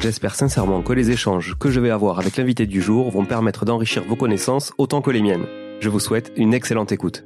[0.00, 3.64] J'espère sincèrement que les échanges que je vais avoir avec l'invité du jour vont permettre
[3.64, 5.46] d'enrichir vos connaissances autant que les miennes.
[5.80, 7.24] Je vous souhaite une excellente écoute.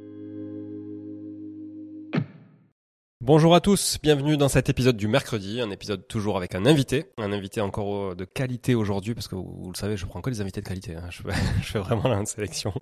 [3.19, 7.05] Bonjour à tous, bienvenue dans cet épisode du mercredi, un épisode toujours avec un invité,
[7.19, 10.41] un invité encore de qualité aujourd'hui, parce que vous, le savez, je prends que les
[10.41, 11.07] invités de qualité, hein.
[11.11, 11.21] je,
[11.61, 12.73] fais, vraiment la sélection.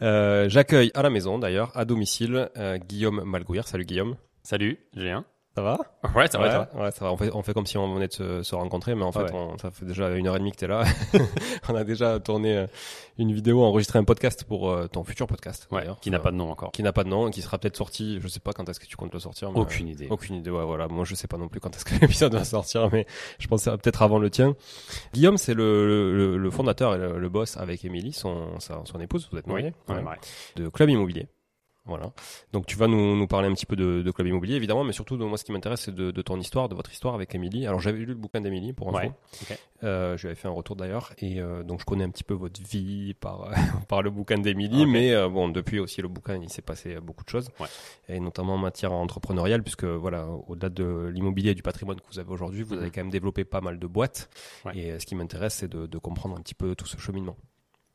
[0.00, 3.66] Euh, j'accueille à la maison d'ailleurs, à domicile, euh, Guillaume Malgouir.
[3.66, 4.16] Salut Guillaume.
[4.44, 5.24] Salut, Julien.
[5.54, 5.78] Ça va?
[6.16, 7.12] Ouais, ça va, ouais, ça va.
[7.12, 9.56] On fait, on fait comme si on venait de se, rencontrer, mais en fait, on,
[9.56, 10.82] ça fait déjà une heure et demie que t'es là.
[11.68, 12.66] on a déjà tourné euh,
[13.18, 15.68] une vidéo, enregistré un podcast pour euh, ton futur podcast.
[15.70, 16.72] Ouais, qui n'a pas de nom encore.
[16.72, 18.18] Qui n'a pas de nom, qui sera peut-être sorti.
[18.20, 19.52] Je sais pas quand est-ce que tu comptes le sortir.
[19.52, 20.08] Mais, aucune idée.
[20.10, 20.50] aucune idée.
[20.50, 20.88] Ouais, voilà.
[20.88, 23.06] Moi, je sais pas non plus quand est-ce que l'épisode va sortir, mais
[23.38, 24.56] je pense peut-être avant le tien.
[25.12, 29.28] Guillaume, c'est le, le, fondateur et le, boss avec Émilie, son, son épouse.
[29.30, 29.72] Vous êtes mariés.
[29.88, 29.94] Oui,
[30.56, 31.28] De Club Immobilier.
[31.86, 32.12] Voilà.
[32.52, 34.94] Donc tu vas nous, nous parler un petit peu de, de, club immobilier évidemment, mais
[34.94, 37.34] surtout de moi ce qui m'intéresse c'est de, de, ton histoire, de votre histoire avec
[37.34, 37.66] Émilie.
[37.66, 39.08] Alors j'avais lu le bouquin d'Émilie pour info.
[39.50, 42.08] Ouais, euh, je lui avais fait un retour d'ailleurs et euh, donc je connais un
[42.08, 43.50] petit peu votre vie par
[43.88, 47.24] par le bouquin d'Émilie, mais euh, bon depuis aussi le bouquin il s'est passé beaucoup
[47.24, 47.68] de choses ouais.
[48.08, 52.18] et notamment en matière entrepreneuriale puisque voilà au-delà de l'immobilier et du patrimoine que vous
[52.18, 52.92] avez aujourd'hui, vous avez mhm.
[52.92, 54.30] quand même développé pas mal de boîtes
[54.72, 57.36] et ce qui m'intéresse c'est de, de comprendre un petit peu tout ce cheminement.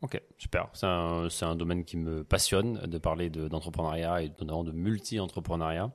[0.01, 0.69] Ok, super.
[0.74, 5.92] C'est un, domaine qui me passionne de parler d'entrepreneuriat et notamment de multi-entrepreneuriat.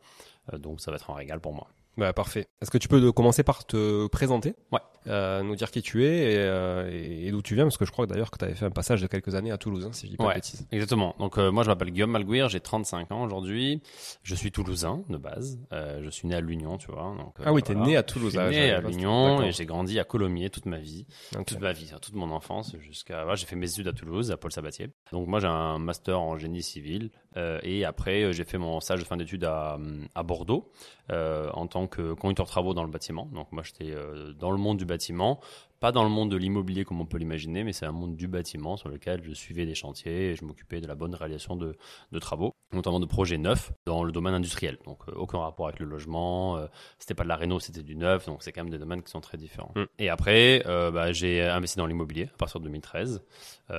[0.52, 1.68] Euh, donc ça va être un régal pour moi.
[1.96, 2.48] Bah, parfait.
[2.60, 4.80] Est-ce que tu peux commencer par te présenter Ouais.
[5.06, 7.92] Euh, nous dire qui tu es et, euh, et, d'où tu viens, parce que je
[7.92, 10.06] crois d'ailleurs que tu avais fait un passage de quelques années à Toulouse, hein, si
[10.06, 10.66] je dis pas ouais, de bêtises.
[10.72, 11.14] Exactement.
[11.18, 13.82] Donc euh, moi je m'appelle Guillaume Malguir, j'ai 35 ans aujourd'hui.
[14.22, 15.58] Je suis toulousain de base.
[15.72, 17.14] Je suis né à L'Union, tu vois.
[17.18, 18.32] Donc, ah oui, t'es né à Toulouse.
[18.34, 21.06] Je suis né à L'Union et j'ai grandi à Colomiers toute ma vie,
[21.46, 23.22] toute ma vie, toute mon enfance jusqu'à.
[23.24, 24.88] Voilà, j'ai fait mes études à Toulouse, à Paul Sabatier.
[25.12, 29.04] Donc moi j'ai un master en génie civil et après j'ai fait mon stage de
[29.04, 29.78] fin d'études à,
[30.24, 30.70] Bordeaux
[31.10, 33.28] en tant que conducteur travaux dans le bâtiment.
[33.32, 33.94] Donc moi j'étais
[34.38, 35.40] dans le monde du bâtiment
[35.80, 38.28] pas dans le monde de l'immobilier comme on peut l'imaginer, mais c'est un monde du
[38.28, 41.76] bâtiment sur lequel je suivais des chantiers et je m'occupais de la bonne réalisation de,
[42.20, 44.78] travaux, notamment de projets neufs dans le domaine industriel.
[44.86, 46.66] Donc euh, aucun rapport avec le logement, euh,
[46.98, 49.10] c'était pas de la réno, c'était du neuf, donc c'est quand même des domaines qui
[49.10, 49.72] sont très différents.
[49.76, 49.84] Mm.
[49.98, 53.22] Et après, euh, bah, j'ai investi dans l'immobilier à partir de 2013.
[53.68, 53.74] ça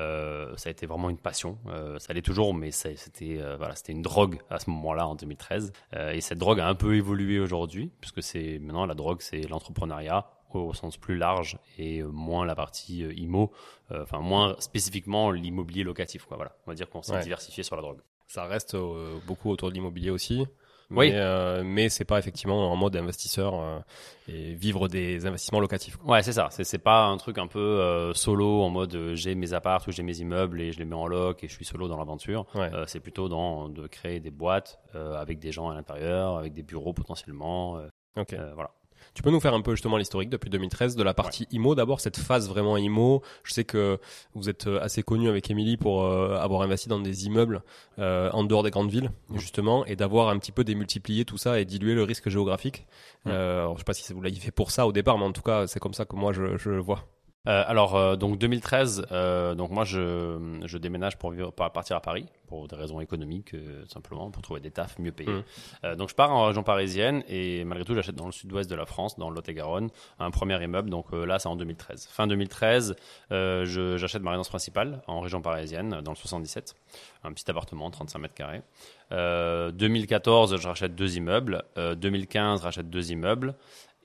[0.66, 1.58] a été vraiment une passion.
[1.98, 5.72] ça allait toujours, mais c'était voilà, c'était une drogue à ce moment-là en 2013.
[6.12, 10.26] et cette drogue a un peu évolué aujourd'hui, puisque c'est maintenant la drogue, c'est l'entrepreneuriat
[10.60, 13.52] au sens plus large et euh, moins la partie euh, IMO,
[13.92, 16.26] euh, enfin moins spécifiquement l'immobilier locatif.
[16.26, 16.56] Quoi, voilà.
[16.66, 18.00] On va dire qu'on s'est diversifié sur la drogue.
[18.28, 18.76] Ça reste
[19.28, 20.46] beaucoup autour de l'immobilier aussi.
[20.92, 21.12] Oui.
[21.12, 23.84] Mais, mais c'est pas effectivement en mode investisseur
[24.28, 25.98] et vivre des investissements locatifs.
[26.04, 26.50] Ouais, c'est ça.
[26.52, 30.20] C'est pas un truc un peu solo en mode j'ai mes apparts ou j'ai mes
[30.20, 32.46] immeubles et je les mets en loc et je suis solo dans l'aventure.
[32.88, 36.94] c'est plutôt dans de créer des boîtes avec des gens à l'intérieur, avec des bureaux
[36.94, 37.80] potentiellement.
[38.16, 38.36] ok.
[38.54, 38.72] voilà.
[39.14, 42.00] Tu peux nous faire un peu justement l'historique depuis 2013 de la partie IMO d'abord,
[42.00, 43.22] cette phase vraiment IMO.
[43.44, 44.00] Je sais que
[44.34, 47.62] vous êtes euh, assez connu avec Émilie pour euh, avoir investi dans des immeubles
[48.00, 51.60] euh, en dehors des grandes villes justement et d'avoir un petit peu démultiplié tout ça
[51.60, 52.86] et dilué le risque géographique.
[53.26, 55.32] Je Euh, je sais pas si vous l'avez fait pour ça au départ, mais en
[55.32, 57.06] tout cas c'est comme ça que moi je, je le vois.
[57.48, 61.96] Euh, alors, euh, donc 2013, euh, donc moi je, je déménage pour, vivre, pour partir
[61.96, 63.56] à Paris pour des raisons économiques
[63.88, 65.44] simplement pour trouver des tafs mieux payés.
[65.84, 65.96] Mmh.
[65.96, 68.86] donc je pars en région parisienne et malgré tout j'achète dans le sud-ouest de la
[68.86, 69.90] France, dans le Lot-et-Garonne,
[70.20, 70.92] un premier immeuble.
[70.92, 72.08] Donc là c'est en 2013.
[72.12, 72.96] Fin 2013,
[73.32, 76.76] j'achète ma résidence principale en région parisienne, dans le 77,
[77.24, 78.62] un petit appartement 35 mètres carrés.
[79.10, 81.64] 2014, je rachète deux immeubles.
[81.76, 83.56] 2015, je rachète deux immeubles.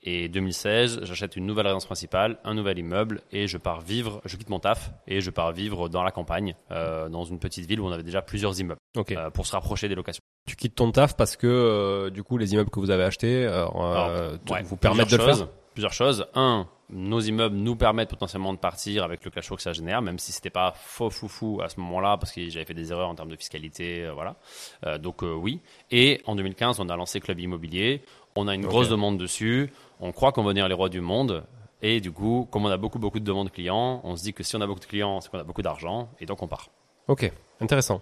[0.03, 4.35] Et 2016, j'achète une nouvelle résidence principale, un nouvel immeuble, et je pars vivre, je
[4.35, 7.79] quitte mon taf, et je pars vivre dans la campagne, euh, dans une petite ville
[7.79, 10.23] où on avait déjà plusieurs immeubles, euh, pour se rapprocher des locations.
[10.47, 13.45] Tu quittes ton taf parce que, euh, du coup, les immeubles que vous avez achetés
[14.63, 16.25] vous permettent de le faire Plusieurs choses.
[16.35, 20.01] Un, nos immeubles nous permettent potentiellement de partir avec le cash flow que ça génère,
[20.01, 23.07] même si c'était pas faux fou à ce moment-là, parce que j'avais fait des erreurs
[23.07, 24.35] en termes de fiscalité, voilà.
[24.97, 25.61] donc oui.
[25.91, 28.01] Et en 2015, on a lancé Club Immobilier.
[28.35, 29.71] On a une grosse demande dessus
[30.01, 31.45] on croit qu'on va devenir les rois du monde.
[31.83, 34.43] Et du coup, comme on a beaucoup, beaucoup de demandes clients, on se dit que
[34.43, 36.09] si on a beaucoup de clients, c'est qu'on a beaucoup d'argent.
[36.19, 36.69] Et donc, on part.
[37.07, 38.01] Ok, intéressant.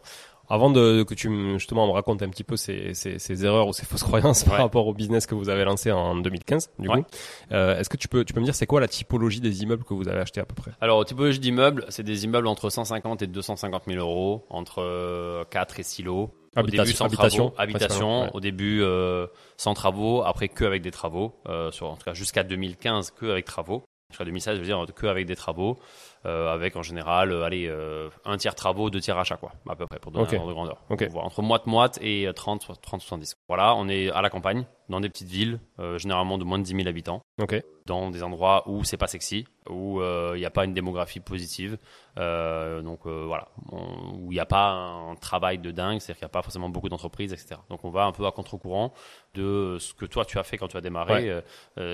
[0.50, 3.86] Avant de, que tu justement me racontes un petit peu ces, ces, erreurs ou ces
[3.86, 7.04] fausses croyances par rapport au business que vous avez lancé en 2015, du coup,
[7.52, 9.84] euh, est-ce que tu peux, tu peux me dire c'est quoi la typologie des immeubles
[9.84, 10.72] que vous avez achetés à peu près?
[10.82, 15.80] Alors, typologie d'immeubles, c'est des immeubles entre 150 et 250 000 euros, entre 4 euh,
[15.80, 16.32] et 6 lots.
[16.58, 18.36] Au début sans habitation, travaux, habitation.
[18.36, 21.34] Au début euh, sans travaux, après que avec des travaux.
[21.48, 23.84] Euh, sur, en tout cas jusqu'à 2015 que avec travaux.
[24.10, 25.78] Jusqu'à 2016, je veux dire que avec des travaux,
[26.26, 29.76] euh, avec en général, euh, allez, euh, un tiers travaux, deux tiers achats, quoi, à
[29.76, 30.78] peu près pour donner un ordre de grandeur.
[30.90, 31.08] Okay.
[31.16, 33.38] entre moite moite et 30 30 70.
[33.48, 35.60] Voilà, on est à la campagne, dans des petites villes,
[35.96, 37.22] généralement de moins de 10 000 habitants.
[37.42, 37.64] Okay.
[37.86, 41.78] Dans des endroits où c'est pas sexy, où il n'y a pas une démographie positive,
[42.18, 46.34] donc voilà, où il n'y a pas un travail de dingue, c'est-à-dire qu'il n'y a
[46.34, 47.62] pas forcément beaucoup d'entreprises, etc.
[47.70, 48.94] Donc on va un peu à contre-courant
[49.36, 51.42] de ce que toi tu as fait quand tu as démarré,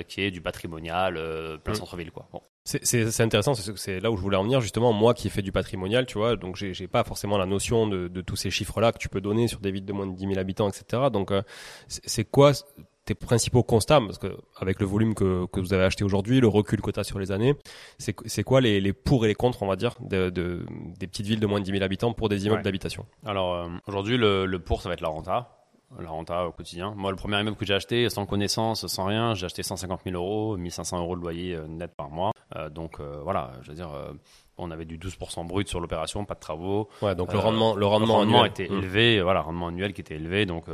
[0.07, 1.13] qui est du patrimonial,
[1.63, 1.75] plein mm.
[1.75, 2.27] centre-ville, quoi.
[2.31, 2.41] Bon.
[2.65, 4.91] C'est intéressant, c'est là où je voulais en venir justement.
[4.91, 8.07] Moi qui ai fait du patrimonial, tu vois, donc j'ai pas forcément la notion de,
[8.07, 10.27] de tous ces chiffres-là que tu peux donner sur des villes de moins de 10
[10.27, 11.03] 000 habitants, etc.
[11.13, 11.43] Donc euh,
[11.87, 12.53] c'est quoi
[13.05, 14.01] tes principaux constats?
[14.01, 16.99] Parce que avec le volume que, que vous avez acheté aujourd'hui, le recul que tu
[16.99, 17.53] as sur les années,
[17.99, 20.65] c'est quoi les, les, pour et les contre, on va dire, de, de,
[20.97, 23.05] des petites villes de moins de 10 000 habitants pour des immeubles d'habitation?
[23.27, 25.54] Alors euh, aujourd'hui, le, le pour, ça va être la renta
[25.99, 26.93] la renta au quotidien.
[26.95, 30.15] Moi, le premier immeuble que j'ai acheté, sans connaissance, sans rien, j'ai acheté 150 000
[30.15, 32.31] euros, 1500 euros de loyer euh, net par mois.
[32.55, 33.91] Euh, donc euh, voilà, je veux dire,
[34.57, 36.89] on avait du 12% brut sur l'opération, pas de travaux.
[37.01, 38.77] Ouais, donc le rendement, le rendement, était mmh.
[38.77, 40.65] élevé, voilà, rendement annuel qui était élevé, donc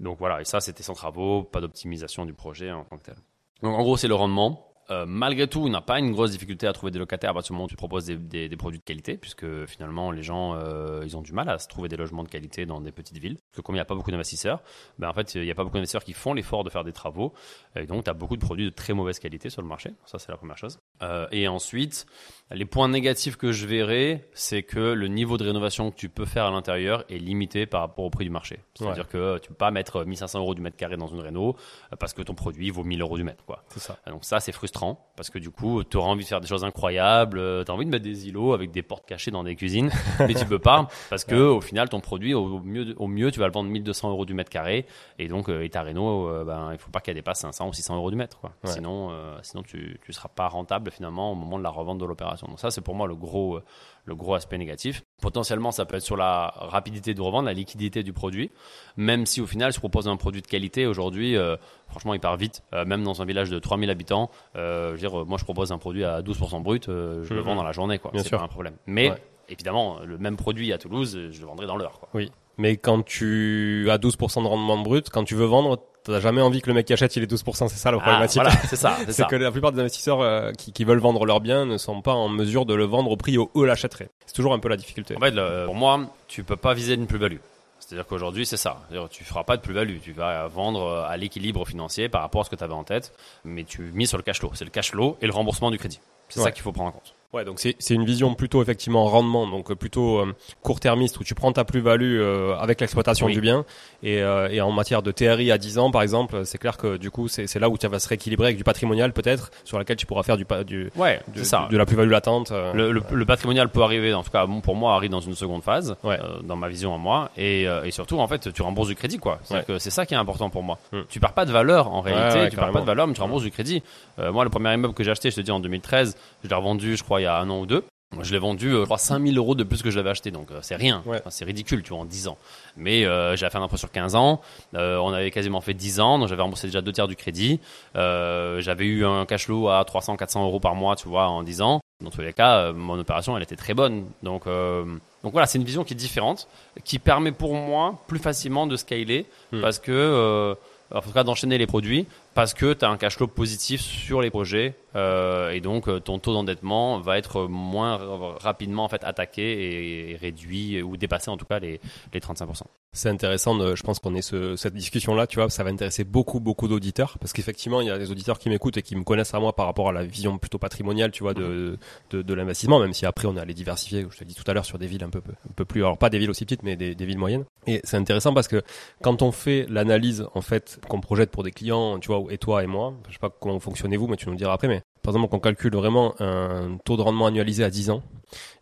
[0.00, 3.16] donc voilà, et ça c'était sans travaux, pas d'optimisation du projet en tant que tel.
[3.62, 4.73] Donc en gros, c'est le rendement.
[4.90, 7.52] Euh, malgré tout, on n'a pas une grosse difficulté à trouver des locataires à partir
[7.52, 11.16] du moment où tu proposes des, produits de qualité, puisque finalement les gens euh, ils
[11.16, 13.36] ont du mal à se trouver des logements de qualité dans des petites villes.
[13.36, 14.62] Parce que comme il n'y a pas beaucoup d'investisseurs,
[14.98, 16.92] ben en fait il n'y a pas beaucoup d'investisseurs qui font l'effort de faire des
[16.92, 17.32] travaux,
[17.76, 19.90] et donc tu as beaucoup de produits de très mauvaise qualité sur le marché.
[20.06, 20.78] Ça c'est la première chose.
[21.02, 22.06] Euh, et ensuite,
[22.50, 26.26] les points négatifs que je verrai, c'est que le niveau de rénovation que tu peux
[26.26, 28.60] faire à l'intérieur est limité par rapport au prix du marché.
[28.74, 31.56] C'est-à-dire que tu peux pas mettre 1500 euros du mètre carré dans une réno
[31.98, 33.44] parce que ton produit vaut 1000 euros du mètre.
[33.44, 33.64] Quoi.
[33.76, 33.98] Ça.
[34.06, 36.64] Donc ça c'est frustrant parce que du coup, tu auras envie de faire des choses
[36.64, 39.56] incroyables, euh, tu as envie de mettre des îlots avec des portes cachées dans des
[39.56, 43.30] cuisines, mais tu peux pas parce que au final, ton produit, au mieux, au mieux,
[43.30, 44.86] tu vas le vendre 1200 euros du mètre carré
[45.18, 47.72] et donc, euh, et ta réno, euh, ben, il faut pas qu'elle dépasse 500 ou
[47.72, 48.52] 600 euros du mètre, quoi.
[48.64, 52.04] Sinon, sinon tu, tu seras pas rentable rentable finalement au moment de la revente de
[52.04, 52.46] l'opération.
[52.46, 53.60] Donc ça, c'est pour moi le gros,
[54.04, 55.02] le gros aspect négatif.
[55.20, 58.50] Potentiellement, ça peut être sur la rapidité de revente, la liquidité du produit,
[58.96, 61.56] même si au final, je propose un produit de qualité aujourd'hui, euh,
[61.88, 64.30] franchement, il part vite, euh, même dans un village de 3000 habitants.
[64.56, 66.92] Euh, je veux dire, moi, je propose un produit à 12% brut, je
[67.34, 67.40] le mhm.
[67.40, 68.12] vends dans la journée, quoi.
[68.16, 68.76] C'est pas un problème.
[68.86, 69.12] Mais
[69.48, 72.00] évidemment, le même produit à Toulouse, je le vendrai dans l'heure.
[72.14, 72.30] Oui.
[72.58, 76.60] Mais quand tu as 12% de rendement brut, quand tu veux vendre, t'as jamais envie
[76.60, 78.42] que le mec qui achète il ait 12%, c'est ça le ah, problématique.
[78.42, 78.96] voilà, c'est ça.
[79.08, 82.02] C'est que la plupart des investisseurs euh, qui, qui, veulent vendre leurs biens ne sont
[82.02, 84.10] pas en mesure de le vendre au prix où eux l'achèteraient.
[84.26, 85.16] C'est toujours un peu la difficulté.
[85.16, 85.34] En fait,
[85.64, 87.38] pour moi, tu peux pas viser une plus-value.
[87.86, 88.78] C'est-à-dire qu'aujourd'hui, c'est ça.
[89.10, 89.98] Tu feras pas de plus-value.
[90.02, 92.84] Tu vas vendre euh, à l'équilibre financier par rapport à ce que tu avais en
[92.84, 93.12] tête,
[93.44, 94.50] mais tu mises sur le cash flow.
[94.54, 96.00] C'est le cash flow et le remboursement du crédit.
[96.28, 97.14] C'est ça qu'il faut prendre en compte.
[97.34, 101.34] Ouais, donc c'est une vision plutôt effectivement rendement, donc euh, plutôt euh, court-termiste où tu
[101.34, 103.64] prends ta plus-value euh, avec l'exploitation du bien
[104.04, 104.18] et,
[104.50, 107.26] et, en matière de TRI à 10 ans par exemple, c'est clair que du coup
[107.26, 110.22] c'est là où tu vas se rééquilibrer avec du patrimonial peut-être sur laquelle tu pourras
[110.22, 111.66] faire du, du ouais, de, ça.
[111.72, 112.52] de la plus-value latente.
[112.52, 115.64] Le, le, patrimonial peut arriver, en tout cas bon, pour moi arrive dans une seconde
[115.64, 116.20] phase, ouais.
[116.44, 119.40] dans ma vision à moi et, et, surtout en fait tu rembourses du crédit quoi.
[119.42, 120.78] C'est c'est ça qui est important pour moi.
[120.92, 121.00] Hmm.
[121.08, 123.42] Tu perds pas de valeur en réalité, tu perds pas de valeur mais tu rembourses
[123.42, 123.82] du crédit.
[124.18, 126.96] moi le premier immeuble que j'ai acheté, je te dis en 2013, je l'ai revendu
[126.96, 127.84] je crois il y a un an ou deux.
[128.22, 130.50] Je l'ai vendu, euh, je crois, 5000 euros de plus que je l'avais acheté, donc
[130.50, 131.02] euh, c'est rien.
[131.30, 132.38] c'est ridicule, tu vois, en 10 ans.
[132.76, 134.40] Mais euh, j'avais fait un emprunt sur 15 ans,
[134.74, 137.60] euh, on avait quasiment fait 10 ans, donc j'avais remboursé déjà deux tiers du crédit.
[137.94, 141.62] J'avais eu un cash flow à 300, 400 euros par mois, tu vois, en 10
[141.62, 141.80] ans.
[142.04, 144.04] Dans tous les cas, mon opération, elle était très bonne.
[144.22, 146.46] Donc, donc voilà, c'est une vision qui est différente,
[146.84, 149.60] qui permet pour moi plus facilement de scaler, hmm.
[149.60, 150.54] parce que
[150.94, 154.20] en tout cas d'enchaîner les produits parce que tu as un cash flow positif sur
[154.20, 157.98] les projets euh, et donc euh, ton taux d'endettement va être moins
[158.40, 161.80] rapidement en fait attaqué et, réduit ou dépassé en tout cas les,
[162.12, 162.62] les 35%.
[162.92, 165.70] C'est intéressant, de, je pense qu'on est ce, cette discussion là, tu vois, ça va
[165.70, 168.94] intéresser beaucoup beaucoup d'auditeurs parce qu'effectivement il y a des auditeurs qui m'écoutent et qui
[168.94, 171.76] me connaissent à moi par rapport à la vision plutôt patrimoniale, tu vois, de,
[172.10, 174.54] de, de l'investissement, même si après on est allé diversifier, je te dit tout à
[174.54, 175.20] l'heure sur des villes un peu
[175.56, 177.44] peu plus, alors pas des villes aussi petites mais des, villes moyennes.
[177.66, 178.62] Et c'est intéressant parce que
[179.02, 182.62] quand on fait l'analyse en fait qu'on projette pour des clients, tu vois, et toi
[182.62, 185.34] et moi, je sais pas comment fonctionnez-vous, mais tu nous diras après, mais par exemple,
[185.34, 188.02] on calcule vraiment un taux de rendement annualisé à 10 ans,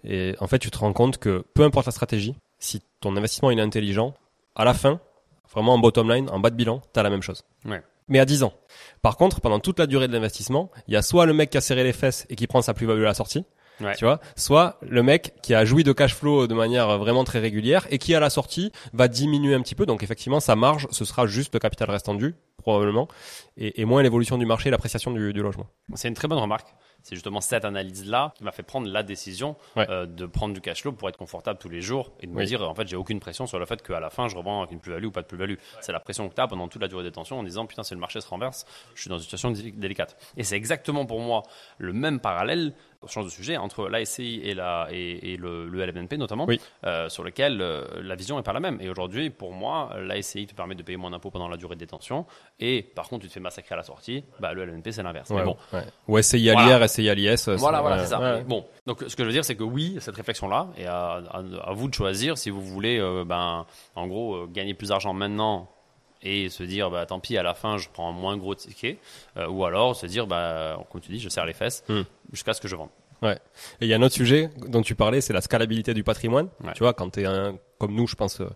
[0.04, 3.50] et en fait, tu te rends compte que peu importe la stratégie, si ton investissement
[3.50, 4.14] est intelligent,
[4.54, 5.00] à la fin,
[5.52, 7.44] vraiment en bottom line, en bas de bilan, tu as la même chose.
[7.64, 7.82] Ouais.
[8.08, 8.52] Mais à 10 ans.
[9.00, 11.58] Par contre, pendant toute la durée de l'investissement, il y a soit le mec qui
[11.58, 13.44] a serré les fesses et qui prend sa plus-value à la sortie,
[13.78, 17.38] tu vois, soit le mec qui a joui de cash flow de manière vraiment très
[17.38, 19.86] régulière et qui à la sortie va diminuer un petit peu.
[19.86, 23.08] Donc effectivement, sa marge, ce sera juste le capital restant dû probablement,
[23.56, 25.66] et, moins l'évolution du marché et l'appréciation du, du logement.
[25.94, 26.68] C'est une très bonne remarque.
[27.02, 30.82] C'est justement cette analyse-là qui m'a fait prendre la décision euh, de prendre du cash
[30.82, 33.18] flow pour être confortable tous les jours et de me dire, en fait, j'ai aucune
[33.18, 35.26] pression sur le fait qu'à la fin, je revends avec une plus-value ou pas de
[35.26, 35.56] plus-value.
[35.80, 37.82] C'est la pression que tu as pendant toute la durée des tensions en disant, putain,
[37.82, 38.64] si le marché se renverse,
[38.94, 40.16] je suis dans une situation délicate.
[40.36, 41.42] Et c'est exactement pour moi
[41.78, 46.14] le même parallèle on change de sujet, entre l'ASCI et, la, et, le, le, LMNP
[46.14, 46.46] notamment,
[46.84, 48.78] euh, sur lequel euh, la vision n'est pas la même.
[48.80, 51.80] Et aujourd'hui, pour moi, l'ASCI te permet de payer moins d'impôts pendant la durée de
[51.80, 52.26] détention,
[52.60, 55.30] et par contre, tu te fais massacrer à la sortie, bah, le LMNP, c'est l'inverse.
[55.30, 55.56] bon,
[56.08, 57.48] Ou SCI à l'IR, SCI à l'IS.
[57.48, 58.40] Voilà, voilà, c'est ça.
[58.40, 61.72] Bon, donc ce que je veux dire, c'est que oui, cette réflexion-là, et à, à,
[61.72, 65.68] vous de choisir si vous voulez, euh, ben, en gros, gagner plus d'argent maintenant
[66.22, 68.98] et se dire bah tant pis à la fin je prends un moins gros ticket
[69.36, 72.02] euh, ou alors se dire bah comme tu dis je serre les fesses hmm.
[72.32, 72.90] jusqu'à ce que je vende.
[73.22, 73.38] Ouais.
[73.80, 76.48] Et il y a un autre sujet dont tu parlais, c'est la scalabilité du patrimoine.
[76.74, 78.50] Tu vois, quand tu es un, comme nous, je pense, euh,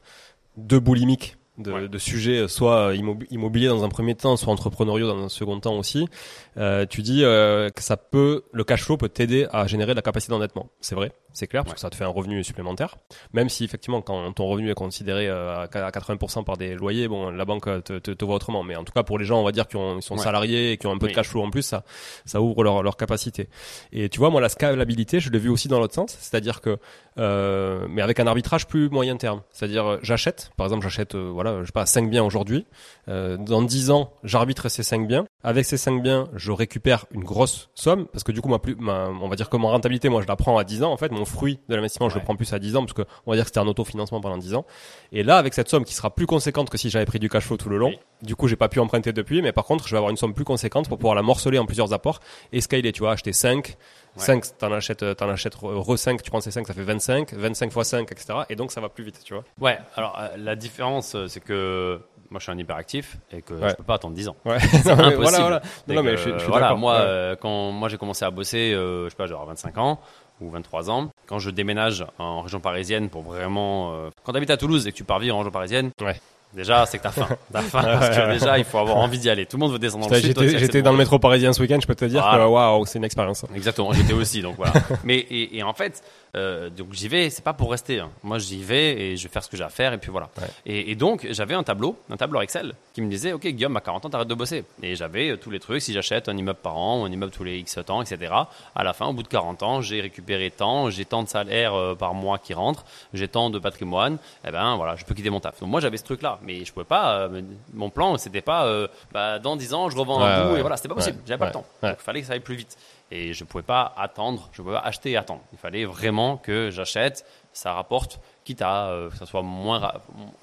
[0.57, 2.95] deux boulimiques de, de sujets, euh, soit
[3.31, 6.09] immobilier dans un premier temps, soit entrepreneuriaux dans un second temps aussi.
[6.57, 9.97] Euh, tu dis euh, que ça peut, le cash flow peut t'aider à générer de
[9.97, 10.69] la capacité d'endettement.
[10.81, 12.97] C'est vrai, c'est clair, parce que ça te fait un revenu supplémentaire.
[13.35, 17.31] Même si effectivement, quand ton revenu est considéré euh, à 80% par des loyers, bon,
[17.31, 18.63] la banque te, te, te, voit autrement.
[18.63, 20.87] Mais en tout cas, pour les gens, on va dire qui sont salariés et qui
[20.87, 21.85] ont un peu de cash flow en plus, ça,
[22.25, 23.51] ça ouvre leur, leur capacité.
[23.93, 26.79] Et tu vois, moi, la scalabilité, je l'ai vu aussi dans l'autre sens, c'est-à-dire que,
[27.19, 29.43] euh, mais avec un arbitrage plus moyen terme.
[29.53, 32.65] C'est-à-dire, j'achète, par exemple, j'achète, voilà, je sais pas, 5 biens aujourd'hui.
[33.07, 35.27] dans 10 ans, j'arbitre ces 5 biens.
[35.45, 38.77] Avec ces 5 biens, je récupère une grosse somme parce que du coup, ma plus,
[38.81, 40.93] on va dire que mon rentabilité, moi, je la prends à 10 ans.
[40.93, 43.03] En fait, mon fruit de l'investissement, je le prends plus à 10 ans parce que
[43.27, 44.65] on va dire que c'était un autofinancement pendant 10 ans.
[45.13, 47.45] Et là, avec cette somme qui sera plus conséquente que si j'avais pris du cash
[47.45, 49.93] flow tout le long, du coup, j'ai pas pu emprunter depuis, mais par contre, je
[49.93, 52.21] vais avoir une somme plus conséquente pour pouvoir la morceler en plusieurs apports
[52.53, 52.93] et scaler.
[52.93, 53.77] Tu vois, acheter 5,
[54.17, 57.73] 5, t'en achètes, t'en achètes re 5, tu prends ces 5, ça fait 25, 25
[57.73, 58.41] fois 5, etc.
[58.49, 59.45] Et donc, ça va plus vite, tu vois.
[59.61, 59.79] Ouais.
[59.97, 63.75] Alors, euh, la différence, euh, c'est que moi je suis un hyperactif et que je
[63.75, 64.37] peux pas attendre 10 ans.
[64.45, 64.59] Ouais.
[64.61, 65.17] C'est impossible.
[65.23, 65.63] Voilà, voilà.
[65.89, 68.73] Non, mais je, suis, je suis voilà, moi euh, quand moi j'ai commencé à bosser,
[68.73, 70.01] euh, je sais pas, j'aurais 25 ans
[70.41, 71.11] ou 23 ans.
[71.27, 74.93] Quand je déménage en région parisienne pour vraiment, euh, quand tu habites à Toulouse et
[74.93, 76.21] que tu pars vivre en région parisienne, ouais
[76.57, 77.29] Déjà, c'est que t'as faim.
[77.53, 79.45] T'as faim parce que déjà, il faut avoir envie d'y aller.
[79.45, 80.59] Tout le monde veut descendre dans le sud.
[80.59, 83.05] J'étais dans le métro parisien ce week-end, je peux te dire que waouh, c'est une
[83.05, 83.45] expérience.
[83.55, 84.73] Exactement, j'étais aussi, donc voilà.
[85.05, 86.03] Mais et, et en fait,
[86.37, 88.01] euh, donc j'y vais, c'est pas pour rester.
[88.01, 88.11] Hein.
[88.23, 90.29] Moi, j'y vais et je vais faire ce que j'ai à faire et puis voilà.
[90.67, 93.81] Et, et, donc, j'avais un tableau, un tableau Excel qui me disait, ok, Guillaume, à
[93.81, 94.65] 40 ans, t'arrêtes de bosser.
[94.83, 95.83] Et j'avais euh, tous les trucs.
[95.83, 98.33] Si j'achète un immeuble par an, un immeuble tous les X temps, etc.
[98.75, 101.75] À la fin, au bout de 40 ans, j'ai récupéré tant, j'ai tant de salaire
[101.75, 102.85] euh, par mois qui rentre,
[103.15, 104.15] j'ai tant de patrimoine.
[104.15, 105.61] Et eh ben voilà, je peux quitter mon taf.
[105.61, 107.29] Donc moi, j'avais ce truc-là, mais je pouvais pas.
[107.75, 110.89] mon plan, c'était pas, bah, dans 10 ans, je revends un bout et voilà, c'était
[110.89, 111.19] pas possible.
[111.27, 111.67] J'avais pas le temps.
[111.83, 112.77] il fallait que ça aille plus vite
[113.11, 115.43] et je ne pouvais pas attendre, je ne pouvais pas acheter et attendre.
[115.53, 119.93] Il fallait vraiment que j'achète, ça rapporte, quitte à euh, que ça soit moins,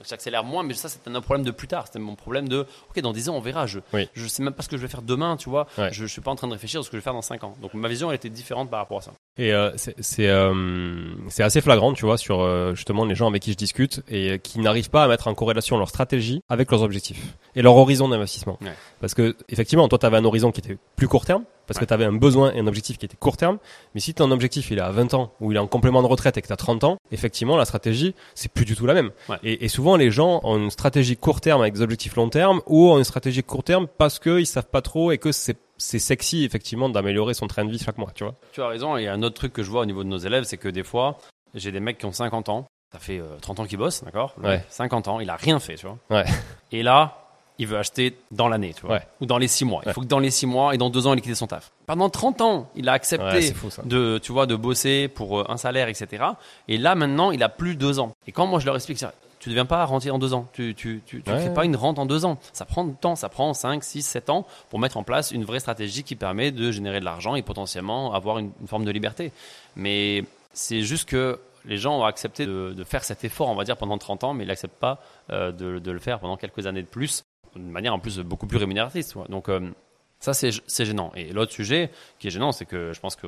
[0.07, 1.87] j'accélère moins, mais ça c'est un problème de plus tard.
[1.87, 3.65] C'était mon problème de, ok, dans 10 ans on verra.
[3.65, 5.67] Je, ne je sais même pas ce que je vais faire demain, tu vois.
[5.91, 7.21] Je, ne suis pas en train de réfléchir à ce que je vais faire dans
[7.21, 7.55] 5 ans.
[7.61, 9.13] Donc ma vision elle était différente par rapport à ça.
[9.37, 13.51] Et euh, c'est euh, c'est assez flagrant, tu vois, sur justement les gens avec qui
[13.51, 17.35] je discute et qui n'arrivent pas à mettre en corrélation leur stratégie avec leurs objectifs
[17.55, 18.59] et leur horizon d'investissement.
[18.99, 21.85] Parce que effectivement, toi, tu avais un horizon qui était plus court terme, parce que
[21.85, 23.57] tu avais un besoin et un objectif qui était court terme.
[23.95, 26.07] Mais si ton objectif il est à 20 ans ou il est en complément de
[26.07, 27.92] retraite et que tu as 30 ans, effectivement, la stratégie,
[28.35, 29.11] c'est plus du tout la même.
[29.43, 32.61] Et, et, souvent, les gens ont une stratégie court terme avec des objectifs long terme
[32.67, 35.99] ou ont une stratégie court terme parce qu'ils savent pas trop et que c'est c'est
[35.99, 38.35] sexy effectivement d'améliorer son train de vie chaque mois, tu vois.
[38.53, 40.09] Tu as raison, il y a un autre truc que je vois au niveau de
[40.09, 41.17] nos élèves, c'est que des fois,
[41.53, 44.35] j'ai des mecs qui ont 50 ans, ça fait 30 euh, ans qu'ils bossent, d'accord?
[44.41, 44.63] Ouais.
[44.69, 45.97] 50 ans, il a rien fait, tu vois?
[46.09, 46.25] Ouais.
[46.71, 47.22] Et là,
[47.59, 49.81] il veut acheter dans l'année, tu vois, ou dans les 6 mois.
[49.85, 51.71] Il faut que dans les 6 mois et dans 2 ans, il quitte son taf.
[51.85, 53.53] Pendant 30 ans, il a accepté
[53.85, 56.23] de, tu vois, de bosser pour euh, un salaire, etc.
[56.67, 58.13] Et là, maintenant, il a plus 2 ans.
[58.27, 59.03] Et quand moi je leur explique
[59.43, 60.47] tu ne deviens pas rentier en deux ans.
[60.53, 62.37] Tu tu, tu, tu fais pas une rente en deux ans.
[62.53, 65.43] Ça prend du temps, ça prend 5, 6, 7 ans pour mettre en place une
[65.43, 69.33] vraie stratégie qui permet de générer de l'argent et potentiellement avoir une, forme de liberté.
[69.75, 73.65] Mais c'est juste que les gens ont accepté de, de, faire cet effort, on va
[73.65, 76.65] dire, pendant 30 ans, mais ils n'acceptent pas euh, de, de, le faire pendant quelques
[76.65, 79.13] années de plus, d'une manière en plus beaucoup plus rémunératrice.
[79.29, 79.71] Donc, euh,
[80.19, 81.11] ça, c'est gênant.
[81.15, 83.27] Et l'autre sujet qui est gênant, c'est que je pense que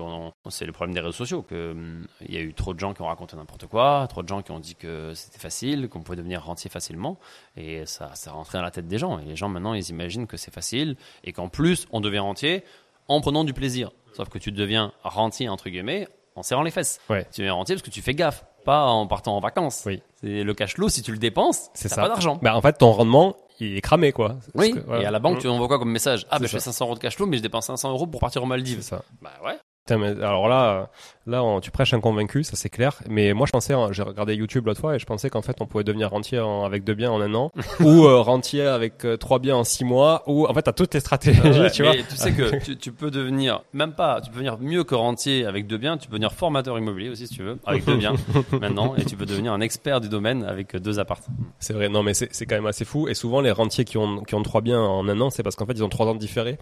[0.50, 3.02] c'est le problème des réseaux sociaux, qu'il hum, y a eu trop de gens qui
[3.02, 6.16] ont raconté n'importe quoi, trop de gens qui ont dit que c'était facile, qu'on pouvait
[6.16, 7.20] devenir rentier facilement,
[7.58, 9.20] et ça, ça rentré dans la tête des gens.
[9.20, 12.64] Et les gens, maintenant, ils imaginent que c'est facile, et qu'en plus, on devient rentier
[13.10, 13.92] en prenant du plaisir.
[14.14, 17.02] Sauf que tu deviens rentier, entre guillemets, en serrant les fesses.
[17.34, 19.84] Tu deviens rentier parce que tu fais gaffe, pas en partant en vacances.
[19.86, 20.02] Oui.
[20.20, 22.38] C'est le cash flow, si tu le dépenses, c'est pas d'argent.
[22.42, 24.36] Bah, en fait, ton rendement, il est cramé quoi.
[24.54, 24.76] Oui.
[25.00, 26.26] Et à la banque, tu envoies quoi comme message?
[26.30, 28.20] Ah, ben je fais 500 euros de cash flow, mais je dépense 500 euros pour
[28.20, 28.82] partir aux Maldives.
[28.82, 29.04] C'est ça.
[29.22, 29.58] Bah ouais
[29.90, 30.90] alors là,
[31.28, 32.96] là, tu prêches un convaincu, ça c'est clair.
[33.08, 35.58] Mais moi, je pensais, hein, j'ai regardé YouTube l'autre fois et je pensais qu'en fait,
[35.60, 39.18] on pouvait devenir rentier avec deux biens en un an, ou euh, rentier avec euh,
[39.18, 41.42] trois biens en six mois, ou en fait, t'as toutes les stratégies,
[41.74, 41.94] tu vois.
[41.96, 45.68] Tu sais que tu, peux devenir, même pas, tu peux devenir mieux que rentier avec
[45.68, 45.98] deux biens.
[45.98, 48.16] Tu peux devenir formateur immobilier aussi, si tu veux, avec deux biens
[48.60, 51.38] maintenant, et tu peux devenir un expert du domaine avec deux appartements.
[51.60, 53.08] C'est vrai, non, mais c'est quand même assez fou.
[53.08, 55.56] Et souvent, les rentiers qui ont qui ont trois biens en un an, c'est parce
[55.56, 56.58] qu'en fait, ils ont trois ans de différé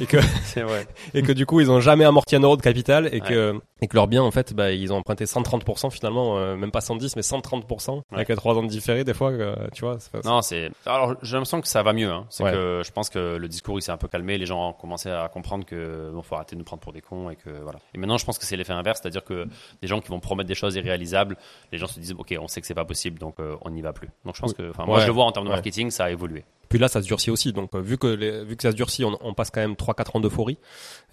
[0.00, 0.18] et que
[0.62, 0.86] vrai.
[1.14, 3.86] et que du coup, ils ont jamais amorti un euro de capital et que et
[3.88, 7.14] que leurs biens en fait bah, ils ont emprunté 130% finalement euh, même pas 110
[7.16, 10.70] mais 130% avec les 3 ans de différé des fois euh, tu vois non c'est
[10.84, 12.26] alors j'ai l'impression que ça va mieux hein.
[12.30, 14.72] c'est que je pense que le discours il s'est un peu calmé les gens ont
[14.72, 17.50] commencé à comprendre que bon faut arrêter de nous prendre pour des cons et que
[17.62, 17.78] voilà.
[17.94, 19.46] Et maintenant je pense que c'est l'effet inverse c'est-à-dire que
[19.80, 21.36] des gens qui vont promettre des choses irréalisables
[21.70, 23.82] les gens se disent ok on sait que c'est pas possible donc euh, on n'y
[23.82, 24.08] va plus.
[24.24, 26.44] Donc je pense que moi je le vois en termes de marketing ça a évolué
[26.68, 27.52] puis là, ça se durcit aussi.
[27.52, 30.16] Donc, vu que les, vu que ça se durcit, on, on passe quand même 3-4
[30.16, 30.58] ans d'euphorie.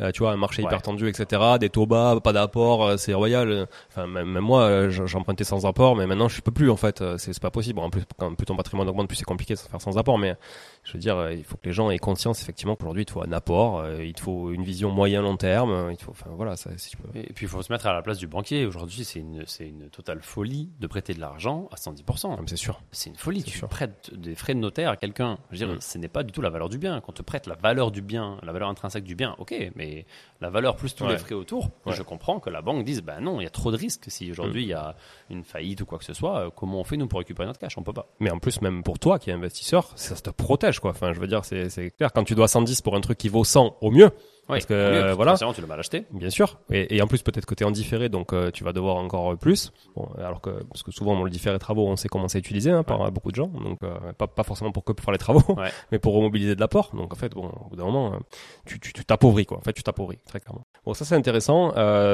[0.02, 1.42] Euh, tu vois, un marché hyper tendu, etc.
[1.60, 3.68] Des taux bas, pas d'apport, euh, c'est royal.
[3.90, 7.04] Enfin, même, moi, euh, j'empruntais sans apport, mais maintenant, je peux plus en fait.
[7.18, 7.80] C'est pas possible.
[7.80, 10.18] En plus, quand plus ton patrimoine augmente, plus c'est compliqué de faire sans apport.
[10.18, 10.36] Mais
[10.84, 13.32] je veux dire, il faut que les gens aient conscience effectivement qu'aujourd'hui, il faut un
[13.32, 15.90] apport, il faut une vision moyen long terme.
[15.92, 17.10] Il faut, enfin voilà, ça, si tu peux.
[17.18, 18.66] Et puis, il faut se mettre à la place du banquier.
[18.66, 22.38] Aujourd'hui, c'est une, c'est une totale folie de prêter de l'argent à 110%.
[22.48, 22.82] C'est sûr.
[22.92, 23.44] C'est une folie.
[23.44, 25.38] Tu prêtes des frais de notaire à quelqu'un.
[25.52, 25.82] Je veux dire, mm.
[25.82, 27.02] ce n'est pas du tout la valeur du bien.
[27.02, 30.06] Quand on te prête la valeur du bien, la valeur intrinsèque du bien, ok, mais
[30.42, 33.40] la valeur plus tous les frais autour, je comprends que la banque dise, ben non,
[33.40, 34.06] il y a trop de risques.
[34.08, 34.66] Si aujourd'hui mm.
[34.66, 34.96] il y a
[35.30, 37.60] une faillite ou quoi que ce soit, euh, comment on fait nous pour récupérer notre
[37.60, 37.78] cash?
[37.78, 38.08] On peut pas.
[38.20, 40.92] Mais en plus, même pour toi qui es investisseur, ça te protège quoi.
[40.92, 42.12] Enfin, je veux dire, c'est clair.
[42.14, 44.10] Quand tu dois 110 pour un truc qui vaut 100 au mieux,
[44.48, 46.06] parce que euh, voilà, tu l'as mal acheté.
[46.12, 46.60] Bien sûr.
[46.70, 48.98] Et, et en plus peut-être que tu es en différé, donc euh, tu vas devoir
[48.98, 49.72] encore plus.
[49.96, 52.72] Bon, alors que parce que souvent on le différé travaux, on sait comment c'est utilisé
[52.72, 55.18] hein, par beaucoup de gens, donc euh, pas, pas forcément pour que pour faire les
[55.18, 55.58] travaux,
[55.92, 56.92] mais pour remobiliser de l'apport.
[56.94, 58.20] Donc en fait, bon, au bout d'un moment,
[58.66, 59.58] tu t'appauvris quoi.
[59.58, 60.66] En fait, tu t'appauvris très clairement.
[60.86, 61.70] Bon, ça c'est intéressant.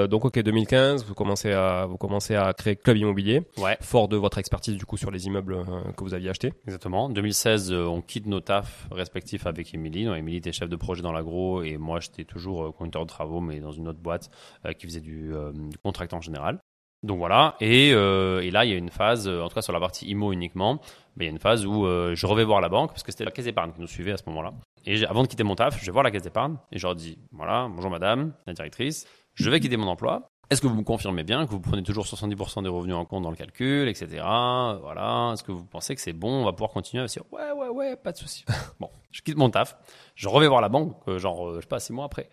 [0.07, 3.77] donc ok, 2015, vous commencez à vous commencez à créer club immobilier, ouais.
[3.81, 5.57] fort de votre expertise du coup sur les immeubles
[5.97, 6.53] que vous aviez achetés.
[6.65, 7.09] Exactement.
[7.09, 10.05] 2016, on quitte nos tafs respectifs avec Émilie.
[10.05, 13.41] Donc Émilie était chef de projet dans l'agro et moi j'étais toujours conducteur de travaux,
[13.41, 14.29] mais dans une autre boîte
[14.65, 16.59] euh, qui faisait du, euh, du contract en général.
[17.01, 19.71] Donc voilà, et, euh, là il y a une phase, euh, en tout cas sur
[19.71, 20.81] la partie IMO uniquement,
[21.15, 23.23] il y a une phase où euh, je revais voir la banque, parce que c'était
[23.23, 24.53] la caisse d'épargne qui nous suivait à ce moment-là.
[24.85, 26.95] Et avant de quitter mon taf, je vais voir la caisse d'épargne, et je leur
[26.95, 30.83] dis, voilà, bonjour madame, la directrice, je vais quitter mon emploi, est-ce que vous me
[30.83, 34.07] confirmez bien que vous prenez toujours 70% des revenus en compte dans le calcul, etc.
[34.21, 35.31] Voilà.
[35.33, 37.23] Est-ce que vous pensez que c'est bon On va pouvoir continuer à investir?
[37.31, 38.45] Ouais, ouais, ouais, pas de souci.
[38.79, 39.77] bon, je quitte mon taf.
[40.15, 42.29] Je reviens voir la banque, genre, je sais pas, six mois après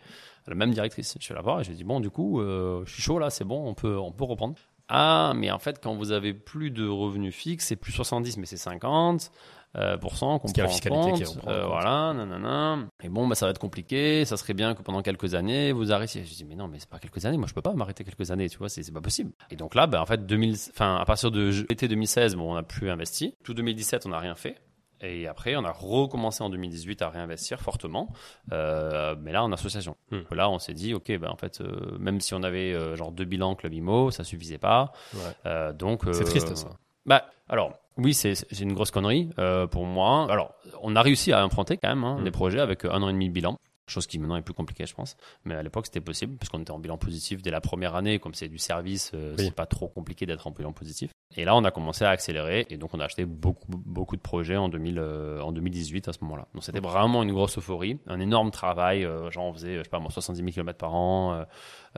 [0.48, 1.16] la même directrice.
[1.18, 3.18] Je suis là voir et je lui dis bon du coup euh, je suis chaud
[3.18, 4.56] là, c'est bon, on peut on peut reprendre.
[4.88, 8.46] Ah mais en fait quand vous avez plus de revenus fixes, c'est plus 70 mais
[8.46, 9.30] c'est 50
[9.76, 12.78] euh, qu'on prend la fiscalité qui reprend, euh, voilà, nanana.
[13.02, 14.24] Et bon, bah, ça va être compliqué.
[14.24, 16.24] Ça serait bien que pendant quelques années, vous arrêtiez.
[16.24, 17.36] Je dis, mais non, mais c'est pas quelques années.
[17.36, 19.32] Moi, je peux pas m'arrêter quelques années, tu vois, c'est pas possible.
[19.50, 22.56] Et donc là, bah, en fait, 2000, enfin, à partir de l'été 2016, bon, on
[22.56, 23.34] a plus investi.
[23.44, 24.56] Tout 2017, on n'a rien fait.
[25.02, 28.08] Et après, on a recommencé en 2018 à réinvestir fortement,
[28.52, 29.96] euh, mais là en association.
[30.10, 30.22] Hmm.
[30.30, 33.12] Là, on s'est dit, ok, ben en fait, euh, même si on avait euh, genre
[33.12, 34.92] deux bilans club IMO, ça suffisait pas.
[35.74, 36.70] donc c'est triste ça.
[37.04, 39.30] Bah, alors oui, c'est une grosse connerie
[39.70, 40.26] pour moi.
[40.30, 42.24] Alors, on a réussi à emprunter quand même hein, hmm.
[42.24, 43.58] des projets avec un an et demi de bilan.
[43.88, 45.16] Chose qui maintenant est plus compliquée, je pense.
[45.44, 48.18] Mais à l'époque, c'était possible, parce qu'on était en bilan positif dès la première année.
[48.18, 51.12] Comme c'est du service, c'est pas trop compliqué d'être en bilan positif.
[51.34, 54.20] Et là, on a commencé à accélérer et donc on a acheté beaucoup, beaucoup de
[54.22, 56.46] projets en, 2000, euh, en 2018 à ce moment-là.
[56.54, 59.04] Donc c'était vraiment une grosse euphorie, un énorme travail.
[59.04, 61.44] Euh, genre on faisait, je sais pas moi, 70 000 km par an.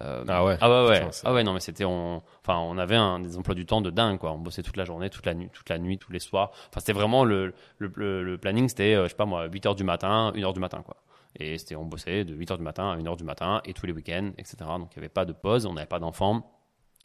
[0.01, 0.57] Euh, ah ouais.
[0.61, 1.09] Ah ouais, ouais.
[1.25, 3.91] ah ouais, non mais c'était, on, enfin on avait un, des emplois du temps de
[3.91, 4.33] dingue quoi.
[4.33, 6.51] On bossait toute la journée, toute la nuit, toute la nuit, tous les soirs.
[6.71, 9.85] Enfin c'était vraiment le, le, le, planning, c'était, je sais pas moi, 8 heures du
[9.85, 10.97] matin, 1 heure du matin quoi.
[11.37, 13.75] Et c'était, on bossait de 8 heures du matin à 1 heure du matin et
[13.75, 14.57] tous les week-ends, etc.
[14.79, 16.51] Donc il n'y avait pas de pause, on n'avait pas d'enfants.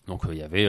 [0.08, 0.68] Donc il y avait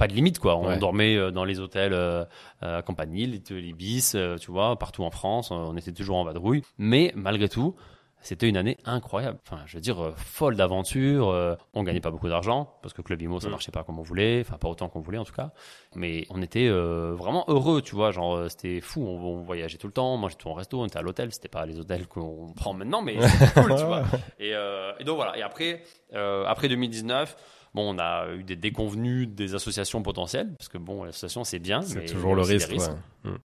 [0.00, 0.56] pas de limite quoi.
[0.56, 2.24] On dormait euh, dans les hôtels euh,
[2.62, 5.50] euh, à Campanile, les bis, tu vois, partout en France.
[5.50, 7.76] On était toujours en vadrouille, mais malgré tout.
[8.22, 9.38] C'était une année incroyable.
[9.46, 11.58] Enfin, je veux dire, folle d'aventure.
[11.74, 13.50] on gagnait pas beaucoup d'argent parce que Club Imo, ça mm.
[13.50, 14.40] marchait pas comme on voulait.
[14.40, 15.52] Enfin, pas autant qu'on voulait en tout cas.
[15.94, 18.10] Mais on était vraiment heureux, tu vois.
[18.10, 19.06] Genre, c'était fou.
[19.06, 20.16] On, voyageait tout le temps.
[20.16, 20.80] Moi, j'étais en resto.
[20.80, 21.32] On était à l'hôtel.
[21.32, 24.02] C'était pas les hôtels qu'on prend maintenant, mais c'était cool, tu vois.
[24.38, 25.36] Et, et, donc voilà.
[25.38, 27.36] Et après, après 2019
[27.74, 31.82] Bon, on a eu des déconvenus des associations potentielles, parce que bon, l'association c'est bien,
[31.82, 32.72] c'est toujours le risque.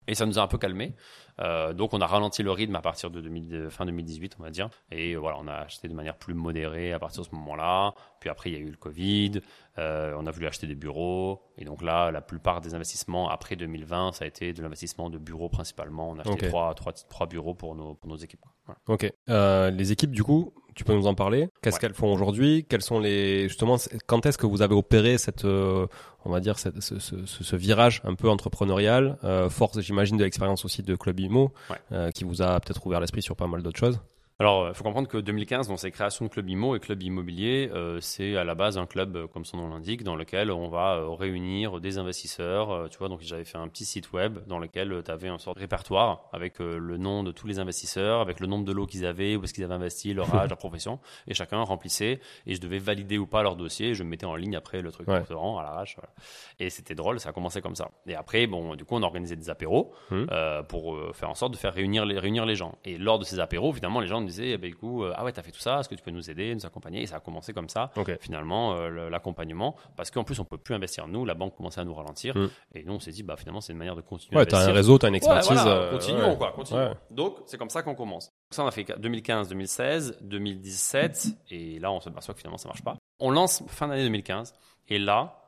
[0.06, 0.94] Et ça nous a un peu calmé.
[1.40, 4.68] Euh, donc on a ralenti le rythme à partir de, fin 2018, on va dire.
[4.90, 7.94] Et voilà, on a acheté de manière plus modérée à partir de ce moment-là.
[8.20, 9.40] Puis après, il y a eu le Covid.
[9.78, 11.42] Euh, on a voulu acheter des bureaux.
[11.58, 15.18] Et donc là, la plupart des investissements après 2020, ça a été de l'investissement de
[15.18, 16.10] bureaux principalement.
[16.10, 18.44] On a acheté trois, trois, trois, bureaux pour nos, pour nos équipes.
[18.86, 19.10] Ok.
[19.28, 21.48] Euh, les équipes, du coup, tu peux nous en parler?
[21.62, 22.66] Qu'est-ce qu'elles font aujourd'hui?
[22.68, 25.86] Quels sont les justement quand est-ce que vous avez opéré cette euh,
[26.24, 29.18] on va dire cette, ce, ce, ce, virage un peu entrepreneurial?
[29.24, 31.52] Euh, Force, j'imagine, de l'expérience aussi de Club Imo,
[31.92, 34.00] euh, qui vous a peut-être ouvert l'esprit sur pas mal d'autres choses.
[34.40, 37.70] Alors, il faut comprendre que 2015, dans ces créations de club IMO et club immobilier,
[37.72, 40.68] euh, c'est à la base un club, euh, comme son nom l'indique, dans lequel on
[40.68, 42.90] va euh, réunir des investisseurs.
[42.90, 45.54] tu vois, donc j'avais fait un petit site web dans lequel tu avais un sort
[45.54, 49.06] de répertoire avec le nom de tous les investisseurs, avec le nombre de lots qu'ils
[49.06, 52.60] avaient, où est-ce qu'ils avaient investi, leur âge, leur profession, et chacun remplissait et je
[52.60, 53.90] devais valider ou pas leur dossier.
[53.90, 55.14] Et je mettais en ligne après le truc ouais.
[55.14, 55.94] à l'arrache.
[55.94, 56.12] Voilà.
[56.58, 57.92] Et c'était drôle, ça a commencé comme ça.
[58.08, 60.24] Et après, bon, du coup, on organisait des apéros mmh.
[60.68, 62.78] pour faire en sorte de faire réunir les, réunir les gens.
[62.84, 65.32] Et lors de ces apéros, finalement, les gens me disait, eh ben, euh, ah ouais,
[65.32, 67.02] t'as fait tout ça, est-ce que tu peux nous aider, nous accompagner?
[67.02, 69.76] Et ça a commencé comme ça, finalement, euh, l'accompagnement.
[69.96, 72.36] Parce qu'en plus, on peut plus investir nous, la banque commençait à nous ralentir.
[72.36, 72.48] Mm.
[72.74, 74.36] Et nous, on s'est dit, bah, finalement, c'est une manière de continuer.
[74.36, 75.60] Ouais, t'as un réseau, t'as une expertise.
[75.64, 76.96] Euh, continuons, quoi, continuons.
[77.10, 78.32] Donc, c'est comme ça qu'on commence.
[78.50, 81.26] Ça, on a fait 2015, 2016, 2017.
[81.50, 82.96] Et là, on se perçoit que finalement, ça marche pas.
[83.20, 84.54] On lance fin d'année 2015.
[84.88, 85.40] Et là,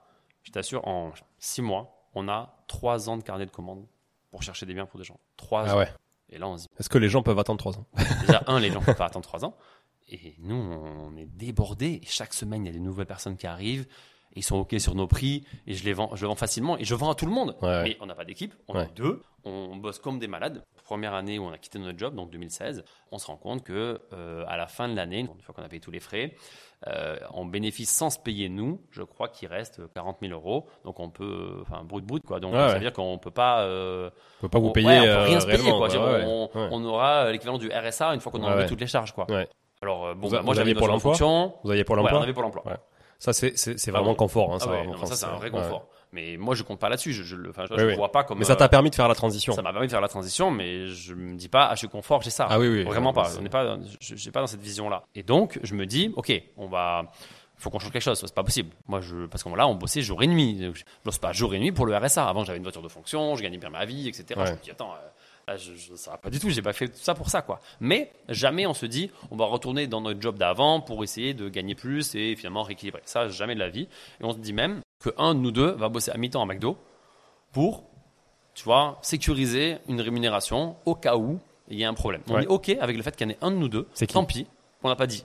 [0.43, 3.87] je t'assure, en six mois, on a trois ans de carnet de commandes
[4.31, 5.19] pour chercher des biens pour des gens.
[5.37, 5.89] Trois ah Ouais.
[6.31, 6.69] Et là, on se dit.
[6.79, 7.87] Est-ce que les gens peuvent attendre 3 ans?
[8.27, 9.57] Déjà, un, les gens peuvent pas attendre 3 ans.
[10.09, 12.01] Et nous, on est débordés.
[12.03, 13.87] Et chaque semaine, il y a des nouvelles personnes qui arrivent.
[14.35, 15.45] ils sont OK sur nos prix.
[15.67, 16.77] Et je les vends, je vends facilement.
[16.79, 17.57] Et je vends à tout le monde.
[17.63, 18.55] Mais on n'a pas d'équipe.
[18.69, 19.23] On est deux.
[19.47, 20.65] On bosse comme des malades.
[20.85, 24.01] Première année où on a quitté notre job, donc 2016, on se rend compte que
[24.13, 26.35] euh, à la fin de l'année, une fois qu'on a payé tous les frais,
[26.89, 30.67] euh, en bénéfice sans se payer nous, je crois qu'il reste 40 000 euros.
[30.85, 32.41] Donc on peut, enfin brut brut quoi.
[32.41, 35.23] Donc ça veut dire qu'on peut pas, euh, on peut pas vous payer, on peut
[35.23, 35.89] rien se payer quoi.
[36.73, 39.29] on, aura l'équivalent du RSA une fois qu'on a enlevé toutes les charges quoi.
[39.81, 41.15] Alors bon, vous, moi j'avais pour l'emploi.
[41.63, 42.19] Vous aviez pour l'emploi.
[42.19, 42.65] on avait pour l'emploi.
[43.21, 44.55] Ça c'est vraiment confort.
[44.55, 45.87] Hein, ça, ah ça c'est un vrai confort.
[46.17, 47.13] Mais moi, je compte pas là-dessus.
[47.13, 48.39] Je, je, enfin, je, vois pas comme.
[48.39, 49.53] Mais ça t'a permis de faire la transition.
[49.53, 51.89] Ça m'a permis de faire la transition, mais je me dis pas, ah, je suis
[51.89, 52.47] confort, j'ai ça.
[52.49, 52.85] Ah oui, oui.
[52.85, 53.37] Vraiment pas.
[53.39, 55.03] On n'est pas, j'ai pas dans cette vision-là.
[55.15, 57.13] Et donc, je me dis, ok, on va,
[57.59, 58.71] faut qu'on change quelque chose, c'est pas possible.
[58.89, 60.59] Moi, je, parce que là, on bossait jour et nuit.
[60.75, 62.27] Je bosse pas jour et nuit pour le RSA.
[62.27, 64.41] Avant, j'avais une voiture de fonction, je gagnais bien ma vie, etc.
[64.47, 66.89] Je me dis, attends, euh, je, je, ça va pas du tout, j'ai pas fait
[66.89, 67.61] tout ça pour ça, quoi.
[67.79, 71.49] Mais jamais on se dit, on va retourner dans notre job d'avant pour essayer de
[71.49, 73.03] gagner plus et finalement rééquilibrer.
[73.05, 73.89] Ça, jamais de la vie.
[74.21, 76.47] Et on se dit même, que un de nous deux va bosser à mi-temps à
[76.47, 76.77] McDo
[77.53, 77.85] pour,
[78.55, 82.23] tu vois, sécuriser une rémunération au cas où il y a un problème.
[82.29, 83.87] On est OK avec le fait qu'il y en ait un de nous deux.
[83.95, 84.47] C'est Tant pis,
[84.83, 85.25] on n'a pas dit.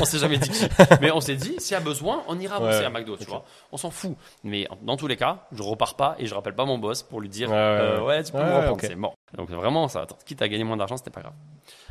[0.00, 0.64] On s'est jamais dit qui.
[1.00, 3.44] Mais on s'est dit, s'il y a besoin, on ira bosser à McDo, tu vois.
[3.72, 4.16] On s'en fout.
[4.44, 7.20] Mais dans tous les cas, je repars pas et je rappelle pas mon boss pour
[7.20, 9.14] lui dire, ouais, euh, tu peux me reprendre, c'est mort.
[9.36, 11.34] Donc vraiment, ça, quitte à gagner moins d'argent, c'était pas grave.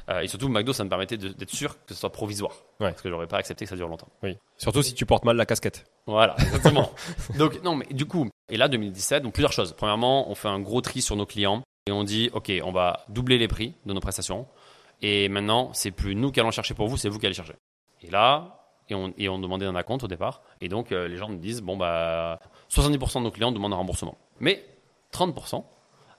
[0.09, 2.53] Euh, et surtout, McDo, ça me permettait d'être sûr que ce soit provisoire.
[2.79, 4.09] Parce que j'aurais pas accepté que ça dure longtemps.
[4.23, 4.37] Oui.
[4.57, 5.85] Surtout si tu portes mal la casquette.
[6.07, 6.91] Voilà, exactement.
[7.37, 9.73] donc, non, mais du coup, et là, 2017, donc plusieurs choses.
[9.77, 13.01] Premièrement, on fait un gros tri sur nos clients et on dit, OK, on va
[13.09, 14.47] doubler les prix de nos prestations.
[15.01, 17.53] Et maintenant, c'est plus nous qui allons chercher pour vous, c'est vous qui allez chercher.
[18.01, 18.59] Et là,
[18.89, 20.41] et on, et on demandait un acompte au départ.
[20.61, 22.39] Et donc, euh, les gens nous disent, bon, bah,
[22.71, 24.17] 70% de nos clients demandent un remboursement.
[24.39, 24.65] Mais
[25.13, 25.63] 30%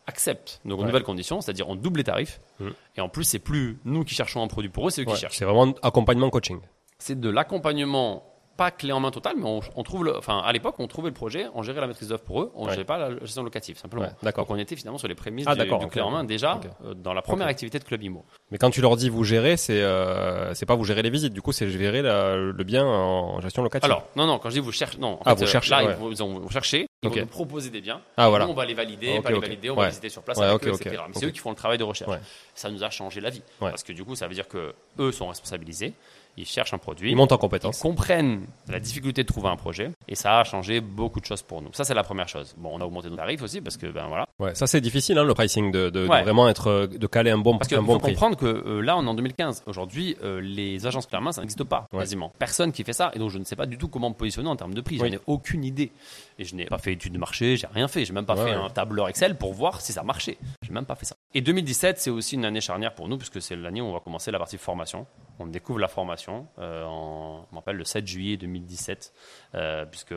[0.06, 2.40] acceptent nos nouvelles conditions, c'est-à-dire on double les tarifs.
[2.58, 2.68] Mmh.
[2.96, 5.16] Et en plus, c'est plus nous qui cherchons un produit pour eux, c'est eux qui
[5.16, 5.36] cherchent.
[5.36, 6.60] C'est vraiment accompagnement coaching.
[6.98, 8.29] C'est de l'accompagnement
[8.60, 11.14] pas clé en main totale, mais on, trouve le, enfin, à l'époque, on trouvait le
[11.14, 13.78] projet, on gérait la maîtrise d'œuvre pour eux, on ne gérait pas la gestion locative,
[13.78, 14.06] simplement.
[14.22, 14.44] d'accord.
[14.44, 17.14] Donc on était finalement sur les prémices ah, du, clé en main déjà euh, dans
[17.14, 18.22] la première activité de Club Imo.
[18.50, 21.32] Mais quand tu leur dis vous gérez, c'est euh, c'est pas vous gérez les visites,
[21.32, 23.86] du coup c'est gérer le bien en gestion locative.
[23.86, 25.18] Alors non non, quand je dis vous cherchez, non.
[25.24, 25.70] ah vous euh, cherchez.
[25.70, 28.02] Là ils vont, vous chercher, ils vont nous proposer des biens.
[28.18, 28.44] Ah voilà.
[28.44, 30.74] Nous, on va les valider, pas les valider, on va visiter sur place avec eux,
[30.74, 31.02] etc.
[31.08, 32.12] Mais c'est eux qui font le travail de recherche.
[32.54, 35.12] Ça nous a changé la vie parce que du coup ça veut dire que eux
[35.12, 35.94] sont responsabilisés
[36.36, 37.10] ils cherchent un produit.
[37.10, 37.78] Ils montent en compétence.
[37.78, 39.90] Ils comprennent la difficulté de trouver un projet.
[40.08, 41.70] Et ça a changé beaucoup de choses pour nous.
[41.72, 42.54] Ça, c'est la première chose.
[42.56, 44.26] Bon, on a augmenté nos tarifs aussi parce que, ben voilà.
[44.38, 47.58] Ouais, ça, c'est difficile, hein, le pricing, de, de, vraiment être, de caler un bon,
[47.58, 49.64] parce que un bon faut comprendre que euh, là, on est en 2015.
[49.66, 52.32] Aujourd'hui, euh, les agences clés ça n'existe pas, quasiment.
[52.38, 53.10] Personne qui fait ça.
[53.14, 54.98] Et donc, je ne sais pas du tout comment me positionner en termes de prix.
[54.98, 55.92] Je n'ai aucune idée.
[56.40, 58.06] Et je n'ai pas fait étude de marché, j'ai rien fait.
[58.06, 60.38] J'ai même pas fait un tableur Excel pour voir si ça marchait.
[60.62, 61.14] J'ai même pas fait ça.
[61.34, 64.00] Et 2017, c'est aussi une année charnière pour nous puisque c'est l'année où on va
[64.00, 65.06] commencer la partie formation.
[65.38, 69.12] On découvre la formation euh, en, on m'appelle le 7 juillet 2017,
[69.54, 70.14] euh, puisque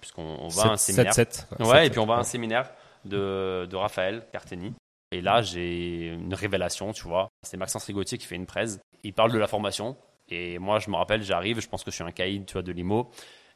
[0.00, 1.12] puisqu'on va à un séminaire.
[1.12, 2.70] 7, ouais, et puis on va à un séminaire
[3.04, 4.72] de, de Raphaël Carteni.
[5.12, 7.28] Et là, j'ai une révélation, tu vois.
[7.42, 8.80] C'est Maxence Rigotier qui fait une presse.
[9.02, 9.94] Il parle de la formation.
[10.30, 12.62] Et moi, je me rappelle, j'arrive, je pense que je suis un caïd, tu vois,
[12.62, 13.10] de l'IMO.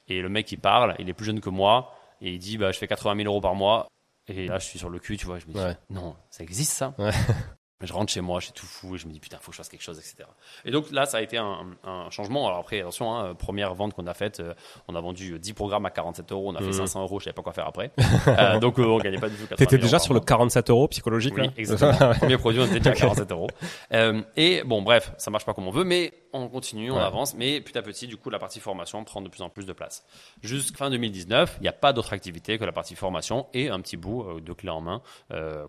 [0.08, 1.94] Et le mec, il parle, il est plus jeune que moi.
[2.20, 3.86] Et il dit, bah, je fais 80 000 euros par mois.
[4.28, 5.38] Et là, je suis sur le cul, tu vois.
[5.38, 6.94] Je me dis, non, ça existe ça.
[6.98, 7.10] Ouais.
[7.86, 9.52] je rentre chez moi, je suis tout fou, et je me dis putain, faut que
[9.52, 10.28] je fasse quelque chose, etc.
[10.64, 11.66] Et donc là, ça a été un,
[12.10, 12.46] changement.
[12.46, 14.54] Alors après, attention, hein, première vente qu'on a faite, euh,
[14.88, 17.02] on a vendu 10 programmes à 47 euros, on a fait 500 mmh.
[17.02, 17.90] euros, je savais pas quoi faire après.
[18.28, 19.54] euh, donc euh, on gagnait pas du tout.
[19.54, 22.14] T'étais déjà sur le 47 euros psychologique Oui, exactement.
[22.18, 23.48] Premier produit, on était déjà à 47 euros.
[23.92, 27.34] Euh, et bon, bref, ça marche pas comme on veut, mais on continue, on avance,
[27.34, 29.72] mais petit à petit, du coup, la partie formation prend de plus en plus de
[29.72, 30.04] place.
[30.42, 33.80] Jusqu'à fin 2019, il n'y a pas d'autre activité que la partie formation et un
[33.80, 35.02] petit bout de clé en main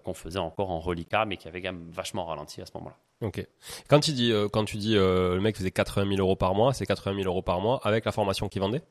[0.04, 2.98] qu'on faisait encore en reliquat, mais qui avait quand même vachement ralenti à ce moment-là.
[3.22, 3.46] Ok.
[3.88, 6.54] Quand tu dis, euh, quand tu dis euh, le mec faisait 80 000 euros par
[6.54, 8.82] mois, c'est 80 000 euros par mois avec la formation qu'il vendait?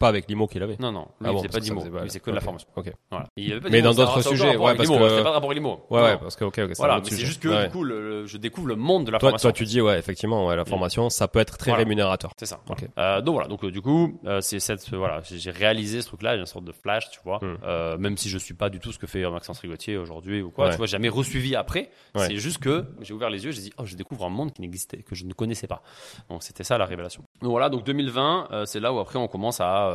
[0.00, 0.76] Pas avec l'IMO qu'il avait.
[0.80, 1.06] Non, non.
[1.20, 1.84] Lui, ah il faisait pas d'IMO.
[1.84, 2.68] Il faisait que de la formation.
[2.74, 2.92] Ok.
[3.10, 3.28] Voilà.
[3.70, 5.08] mais dans d'autres sujets, ouais, parce que.
[5.08, 5.84] C'était pas rapport à l'IMO.
[5.90, 6.72] Ouais, ouais, parce que, ok, ok.
[6.76, 9.50] Voilà, c'est juste que, du coup, je découvre le monde de la formation.
[9.50, 10.66] Toi, tu dis, ouais, effectivement, ouais, la mm.
[10.66, 12.32] formation, ça peut être très rémunérateur.
[12.38, 12.60] C'est ça.
[12.68, 12.88] Ok.
[12.98, 13.48] Euh, donc voilà.
[13.48, 16.72] Donc, euh, du coup, euh, c'est cette, voilà, j'ai réalisé ce truc-là, une sorte de
[16.72, 17.38] flash, tu vois.
[17.42, 17.58] Mm.
[17.64, 20.50] Euh, même si je suis pas du tout ce que fait Maxence Rigotier aujourd'hui ou
[20.50, 21.90] quoi, tu vois, jamais resuivi après.
[22.16, 24.62] C'est juste que j'ai ouvert les yeux, j'ai dit, oh, je découvre un monde qui
[24.62, 25.82] n'existait, que je ne connaissais pas.
[26.28, 27.22] Donc, c'était ça la révélation.
[27.42, 27.68] Donc voilà.
[27.68, 29.89] Donc 2020, c'est là où après on commence à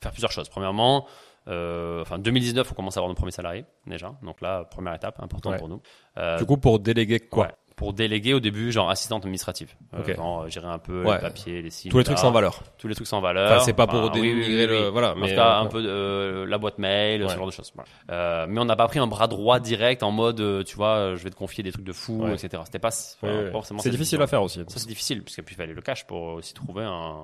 [0.00, 0.48] faire plusieurs choses.
[0.48, 1.06] Premièrement,
[1.48, 4.14] euh, enfin 2019, on commence à avoir nos premiers salariés déjà.
[4.22, 5.80] Donc là, première étape importante pour nous.
[6.16, 7.52] Euh, du coup, pour déléguer quoi?
[7.76, 9.74] Pour déléguer au début genre assistante administrative.
[9.94, 10.16] Euh, okay.
[10.18, 12.62] euh, gérer un peu les papiers les signes tous les trucs sans valeur.
[12.78, 13.50] Tous les trucs sans valeur.
[13.50, 16.58] Enfin, c'est pas pour dénigrer le voilà mais en tout cas un peu euh, la
[16.58, 17.72] boîte mail ce genre de choses.
[18.10, 21.14] Euh, mais on n'a pas pris un bras droit direct en mode euh, tu vois
[21.14, 22.90] je vais te confier des trucs de fou etc c'était pas
[23.52, 26.54] forcément c'est difficile à faire aussi ça c'est difficile puisqu'il fallait le cash pour aussi
[26.54, 27.14] trouver un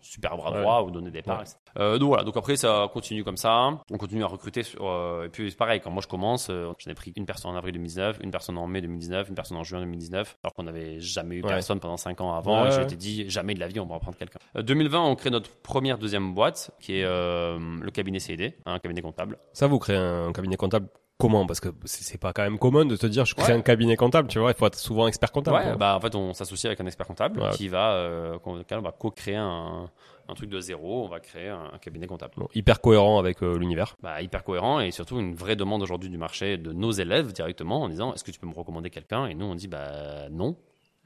[0.00, 1.44] super bras droit ou donner des parts
[1.76, 2.24] donc voilà.
[2.24, 3.70] Donc après ça continue comme ça.
[3.90, 5.80] On continue à recruter et puis c'est pareil.
[5.80, 8.66] Quand moi je commence j'en ai pris une personne en avril 2019 une personne en
[8.66, 9.97] mai 2019 une personne en juin 2019
[10.42, 12.66] alors qu'on n'avait jamais eu personne pendant 5 ans avant.
[12.66, 14.38] et je m'étais dit, jamais de la vie, on va en prendre quelqu'un.
[14.54, 18.78] 2020, euh, on crée notre première deuxième boîte, qui est euh, le cabinet CED, un
[18.78, 19.38] cabinet comptable.
[19.52, 21.46] Ça, vous créez un cabinet comptable comment?
[21.46, 24.28] Parce que c'est pas quand même commun de te dire je crée un cabinet comptable,
[24.28, 25.56] tu vois, il faut être souvent expert comptable.
[25.56, 28.92] Ouais, bah en fait on s'associe avec un expert comptable qui va, euh, on va
[28.92, 29.90] co-créer un,
[30.28, 32.34] un truc de zéro, on va créer un, cabinet comptable.
[32.54, 33.96] hyper cohérent avec euh, l'univers.
[34.02, 37.82] Bah, hyper cohérent et surtout une vraie demande aujourd'hui du marché de nos élèves directement
[37.82, 39.26] en disant est-ce que tu peux me recommander quelqu'un?
[39.26, 40.56] Et nous on dit bah non.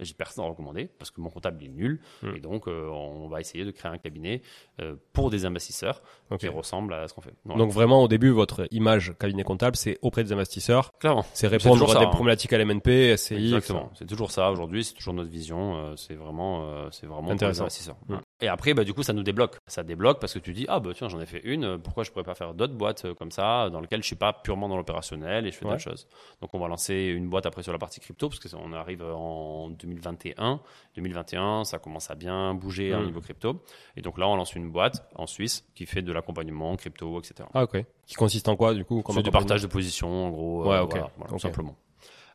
[0.00, 2.35] J'ai personne à recommander parce que mon comptable est nul hmm.
[2.35, 4.42] et donc euh, on va essayer de créer un cabinet
[4.80, 6.02] euh, pour des investisseurs
[6.40, 7.35] qui ressemble à ce qu'on fait.
[7.44, 10.90] Donc vraiment au début votre image cabinet comptable c'est auprès des investisseurs.
[10.98, 11.24] Clairement.
[11.35, 12.08] C'est répondre à des hein.
[12.08, 13.35] problématiques à l'MNP, SCI.
[13.35, 13.90] Exactement.
[13.94, 15.94] C'est toujours ça aujourd'hui, c'est toujours notre vision.
[15.96, 17.62] c'est vraiment, c'est vraiment intéressant.
[17.62, 17.96] investisseurs.
[18.42, 19.57] Et après, bah, du coup, ça nous débloque.
[19.68, 22.11] Ça débloque parce que tu dis, ah, bah, tiens, j'en ai fait une, pourquoi je
[22.11, 24.76] pourrais pas faire d'autres boîtes euh, comme ça, dans lesquelles je suis pas purement dans
[24.76, 26.09] l'opérationnel et je fais d'autres choses.
[26.40, 29.70] Donc, on va lancer une boîte après sur la partie crypto, parce qu'on arrive en
[29.70, 30.61] 2021.
[30.96, 33.07] 2021, ça commence à bien bouger au mmh.
[33.07, 33.62] niveau crypto.
[33.96, 37.48] Et donc là, on lance une boîte en Suisse qui fait de l'accompagnement crypto, etc.
[37.55, 37.85] Ah, ok.
[38.07, 40.68] Qui consiste en quoi, du coup C'est du partage de position, en gros.
[40.68, 40.98] Ouais, ok.
[41.28, 41.76] tout simplement.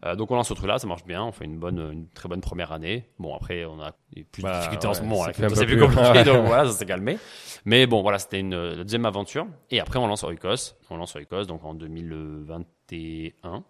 [0.05, 2.29] Euh, donc on lance ce truc-là, ça marche bien, on fait une bonne, une très
[2.29, 3.09] bonne première année.
[3.19, 3.93] Bon après on a
[4.31, 7.17] plus de bah, difficultés en ce moment, c'est plus, compliqué, donc voilà, ça s'est calmé.
[7.65, 9.47] Mais bon voilà, c'était une deuxième aventure.
[9.71, 13.63] Et après on lance Oikos, on lance Oikos donc en 2021.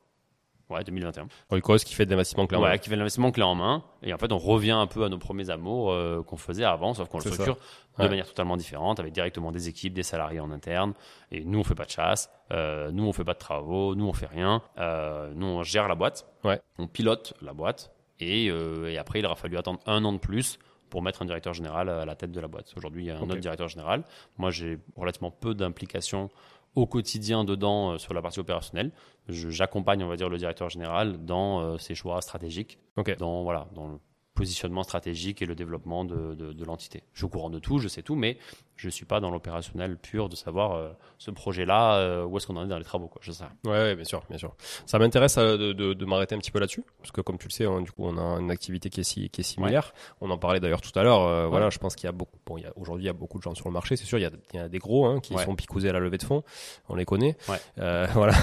[0.69, 1.27] Ouais, 2021.
[1.51, 2.71] Oikos qui fait de l'investissement clé en main.
[2.71, 3.84] Ouais, qui fait de l'investissement clé en main.
[4.03, 6.93] Et en fait, on revient un peu à nos premiers amours euh, qu'on faisait avant,
[6.93, 7.58] sauf qu'on le structure
[7.97, 10.93] de manière totalement différente, avec directement des équipes, des salariés en interne.
[11.32, 14.08] Et nous, on fait pas de chasse, euh, nous, on fait pas de travaux, nous,
[14.08, 14.62] on fait rien.
[14.77, 16.60] Euh, nous, on gère la boîte, ouais.
[16.77, 17.91] on pilote la boîte.
[18.19, 20.58] Et, et après, il aura fallu attendre un an de plus
[20.89, 22.73] pour mettre un directeur général à la tête de la boîte.
[22.75, 24.03] Aujourd'hui, il y a un autre directeur général.
[24.38, 26.30] Moi, j'ai relativement peu d'implication
[26.77, 28.91] au quotidien dedans euh, sur la partie opérationnelle.
[29.27, 32.77] J'accompagne, on va dire, le directeur général dans euh, ses choix stratégiques,
[33.17, 33.97] dans voilà, dans le
[34.35, 37.01] positionnement stratégique et le développement de, de, de l'entité.
[37.13, 38.37] Je suis au courant de tout, je sais tout, mais
[38.77, 42.55] je suis pas dans l'opérationnel pur de savoir euh, ce projet-là, euh, où est-ce qu'on
[42.57, 43.19] en est dans les travaux, quoi.
[43.23, 43.43] Je sais.
[43.65, 44.55] Ouais, ouais, bien sûr, bien sûr.
[44.85, 47.47] Ça m'intéresse euh, de, de, de m'arrêter un petit peu là-dessus, parce que comme tu
[47.47, 49.93] le sais, hein, du coup, on a une activité qui est, si, qui est similaire.
[50.21, 51.49] On en parlait d'ailleurs tout à l'heure.
[51.49, 52.37] Voilà, je pense qu'il y a beaucoup.
[52.45, 53.95] Bon, il y a aujourd'hui, il y a beaucoup de gens sur le marché.
[53.95, 55.93] C'est sûr, il y a, il y a des gros hein, qui sont picousés à
[55.93, 56.43] la levée de fonds.
[56.87, 57.35] On les connaît.
[57.77, 58.33] voilà,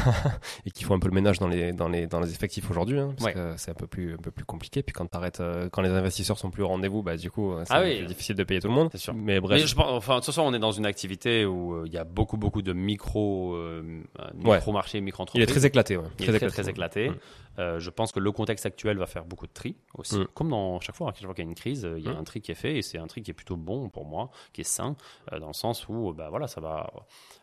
[0.66, 2.98] et qui font un peu le ménage dans les dans les dans les effectifs aujourd'hui,
[2.98, 4.82] hein, parce que c'est un peu plus un peu plus compliqué.
[4.82, 8.04] Puis quand t'arrêtes, quand les investisseurs sont plus au rendez-vous, bah du coup, c'est ah
[8.04, 8.88] difficile de payer tout le monde.
[8.90, 9.14] C'est sûr.
[9.14, 9.60] Mais bref.
[9.60, 11.98] Mais je pense, enfin, toute façon, on est dans une activité où euh, il y
[11.98, 14.02] a beaucoup beaucoup de micro euh,
[14.34, 15.46] micro marchés, micro entreprises.
[15.46, 16.04] Il est très éclaté, ouais.
[16.18, 17.10] Il est très, très éclaté.
[17.58, 20.18] Euh, je pense que le contexte actuel va faire beaucoup de tri aussi.
[20.18, 20.26] Mm.
[20.34, 22.16] Comme dans chaque fois, chaque fois qu'il y a une crise, il y a mm.
[22.16, 24.30] un tri qui est fait et c'est un tri qui est plutôt bon pour moi,
[24.52, 24.96] qui est sain,
[25.30, 26.92] dans le sens où bah voilà, ça va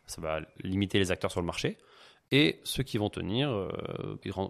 [0.05, 1.77] ça va limiter les acteurs sur le marché
[2.31, 3.49] et ceux qui vont tenir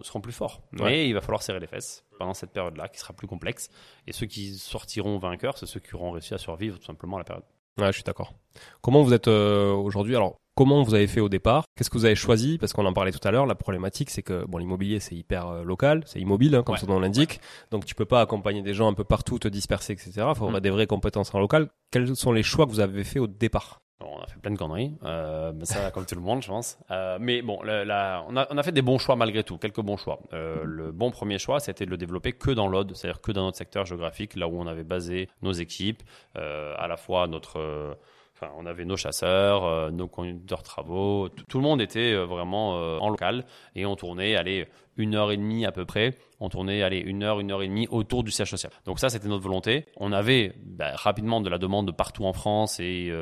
[0.02, 0.62] seront plus forts.
[0.72, 3.68] Mais il va falloir serrer les fesses pendant cette période-là, qui sera plus complexe.
[4.06, 7.20] Et ceux qui sortiront vainqueurs, c'est ceux qui auront réussi à survivre tout simplement à
[7.20, 7.44] la période.
[7.80, 8.34] Ouais, je suis d'accord.
[8.80, 10.14] Comment vous êtes euh, aujourd'hui?
[10.14, 11.64] Alors, comment vous avez fait au départ?
[11.74, 12.58] Qu'est-ce que vous avez choisi?
[12.58, 13.46] Parce qu'on en parlait tout à l'heure.
[13.46, 16.86] La problématique, c'est que bon, l'immobilier, c'est hyper euh, local, c'est immobile, hein, comme son
[16.86, 17.40] nom l'indique.
[17.70, 20.12] Donc, tu peux pas accompagner des gens un peu partout, te disperser, etc.
[20.16, 20.60] Il faut avoir mm.
[20.60, 21.68] des vraies compétences en local.
[21.90, 23.81] Quels sont les choix que vous avez fait au départ?
[24.04, 26.78] On a fait plein de conneries, euh, ça comme tout le monde, je pense.
[26.90, 30.20] Euh, mais bon, on, a, fait des bons choix malgré tout, quelques bons choix.
[30.32, 33.44] Euh, le bon premier choix, c'était de le développer que dans l'Aude, c'est-à-dire que dans
[33.44, 36.02] notre secteur géographique, là où on avait basé nos équipes,
[36.36, 37.96] euh, à la fois notre
[38.56, 42.98] on avait nos chasseurs, euh, nos conducteurs travaux, tout, le monde était euh, vraiment euh,
[42.98, 44.66] en local et on tournait, allez,
[44.96, 46.16] une heure et demie à peu près.
[46.40, 48.72] On tournait, allez, une heure, une heure et demie autour du siège social.
[48.84, 49.86] Donc ça, c'était notre volonté.
[49.96, 53.12] On avait bah, rapidement de la demande de partout en France et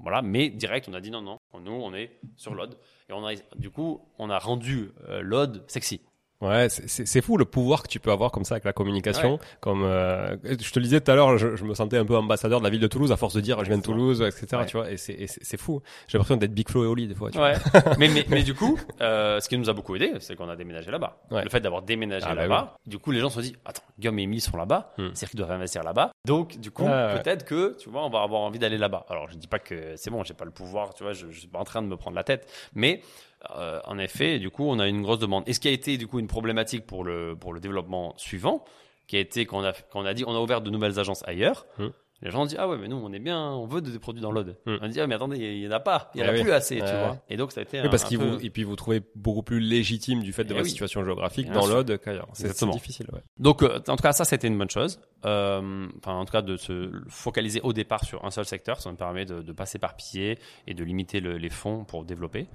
[0.00, 2.76] voilà, mais direct, on a dit non, non, nous, on est sur l'Aude
[3.08, 6.00] et on a, du coup, on a rendu l'Aude sexy.
[6.42, 9.38] Ouais, c'est fou le pouvoir que tu peux avoir comme ça avec la communication.
[9.60, 12.16] Comme euh, je te le disais tout à l'heure, je, je, me sentais un peu
[12.16, 14.62] ambassadeur de la ville de Toulouse à force de dire je viens de Toulouse, etc.
[14.66, 15.82] Tu vois, et c'est fou.
[16.08, 17.30] J'ai l'impression d'être Big Flo et Oli des fois.
[17.30, 17.54] Tu ouais.
[17.98, 20.56] mais, mais, mais du coup, euh, ce qui nous a beaucoup aidé, c'est qu'on a
[20.56, 21.18] déménagé là-bas.
[21.30, 23.82] Le fait d'avoir déménagé ah, bah là-bas, du coup, les gens se sont dit attends,
[23.98, 25.08] Guillaume et Emile sont là-bas, hmm.
[25.14, 26.10] c'est qu'ils doivent investir là-bas.
[26.26, 29.06] Donc, du coup, peut-être que tu vois, on va avoir envie d'aller là-bas.
[29.08, 31.38] Alors, je dis pas que c'est bon, j'ai pas le pouvoir, tu vois, je, je
[31.38, 33.00] suis pas en train de me prendre la tête, mais
[33.56, 35.44] euh, en effet, du coup, on a une grosse demande.
[35.46, 38.64] Et ce qui a été du coup une problématique pour le pour le développement suivant,
[39.06, 41.66] qui a été qu'on a a dit on a ouvert de nouvelles agences ailleurs.
[41.78, 41.92] Hum.
[42.22, 44.30] Les gens disent ah ouais mais nous on est bien, on veut des produits dans
[44.30, 44.56] l'ode.
[44.66, 44.76] Hmm.
[44.80, 46.40] On dit ah mais attendez il y, en a pas, il y en a ah
[46.40, 47.18] plus assez, tu vois.
[47.28, 50.22] Et donc ça a été oui, parce qu'il et puis vous trouvez beaucoup plus légitime
[50.22, 52.28] du fait de eh votre situation géographique dans l'ode qu'ailleurs.
[52.32, 53.06] C'est difficile.
[53.12, 53.20] Ouais.
[53.38, 55.00] Donc euh, en tout cas ça c'était une bonne chose.
[55.24, 58.90] Euh, enfin en tout cas de se focaliser au départ sur un seul secteur, ça
[58.90, 62.46] nous permet de, de pas s'éparpiller et de limiter le, les fonds pour développer.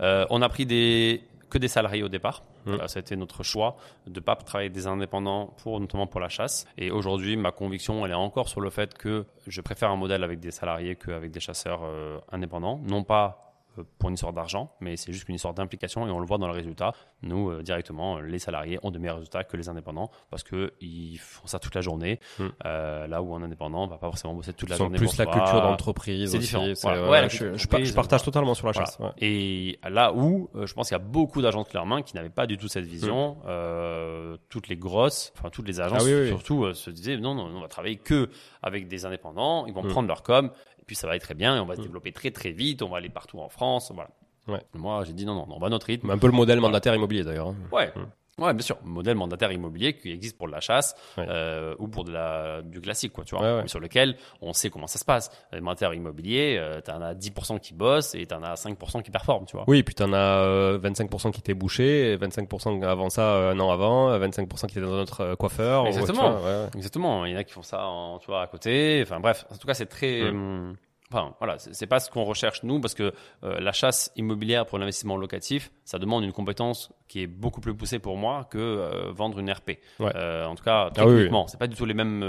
[0.00, 1.22] Euh, on a pris des
[1.54, 2.42] que des salariés au départ.
[2.66, 2.88] Mmh.
[2.88, 3.76] Ça a été notre choix
[4.08, 6.66] de pas travailler des indépendants pour notamment pour la chasse.
[6.76, 10.24] Et aujourd'hui, ma conviction, elle est encore sur le fait que je préfère un modèle
[10.24, 12.80] avec des salariés qu'avec des chasseurs euh, indépendants.
[12.82, 13.53] Non pas
[13.98, 16.46] pour une histoire d'argent, mais c'est juste une histoire d'implication et on le voit dans
[16.46, 16.92] le résultat.
[17.22, 21.46] Nous, euh, directement, les salariés ont de meilleurs résultats que les indépendants parce qu'ils font
[21.46, 22.20] ça toute la journée.
[22.38, 22.48] Hmm.
[22.64, 24.98] Euh, là où un indépendant va pas forcément bosser toute la journée.
[24.98, 26.30] plus la culture d'entreprise.
[26.30, 26.64] C'est différent.
[26.64, 28.98] Ouais, je, partage totalement sur la chasse.
[29.18, 32.56] Et là où je pense qu'il y a beaucoup d'agences clairement qui n'avaient pas du
[32.56, 33.36] tout cette vision.
[33.44, 34.36] Hmm.
[34.48, 37.68] toutes les grosses, enfin toutes les agences ah surtout se disaient non, non, on va
[37.68, 38.28] travailler que
[38.62, 39.66] avec des indépendants.
[39.66, 39.88] Ils vont hmm.
[39.88, 40.50] prendre leur com
[40.86, 41.84] puis ça va être très bien et on va se mm.
[41.84, 44.10] développer très très vite, on va aller partout en France, voilà.
[44.46, 44.62] Ouais.
[44.74, 46.10] Moi, j'ai dit non, non, on va à notre rythme.
[46.10, 47.48] Un peu le modèle mandataire immobilier d'ailleurs.
[47.48, 47.56] Hein.
[47.72, 47.92] Ouais.
[48.38, 48.78] Ouais, bien sûr.
[48.84, 52.80] Modèle mandataire immobilier qui existe pour de la chasse euh, ou pour de la, du
[52.80, 53.66] classique, quoi, tu vois.
[53.66, 55.30] Sur lequel on sait comment ça se passe.
[55.52, 59.02] Le mandataire immobilier, euh, tu en as 10% qui bossent et tu en as 5%
[59.02, 59.64] qui performent, tu vois.
[59.68, 64.18] Oui, puis tu en as 25% qui étaient bouchés, 25% avant ça, un an avant,
[64.18, 65.86] 25% qui étaient dans notre coiffeur.
[65.86, 66.38] Exactement.
[66.74, 67.24] Exactement.
[67.26, 69.00] Il y en a qui font ça, en, tu vois, à côté.
[69.02, 69.46] Enfin, bref.
[69.50, 70.22] En tout cas, c'est très.
[70.22, 70.34] Mm.
[70.34, 70.76] Hum,
[71.14, 73.12] Enfin, voilà, c'est pas ce qu'on recherche nous parce que
[73.44, 77.72] euh, la chasse immobilière pour l'investissement locatif, ça demande une compétence qui est beaucoup plus
[77.72, 79.78] poussée pour moi que euh, vendre une RP.
[80.00, 82.24] Euh, en tout cas, ah techniquement, c'est pas du tout les mêmes.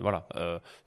[0.00, 0.26] voilà,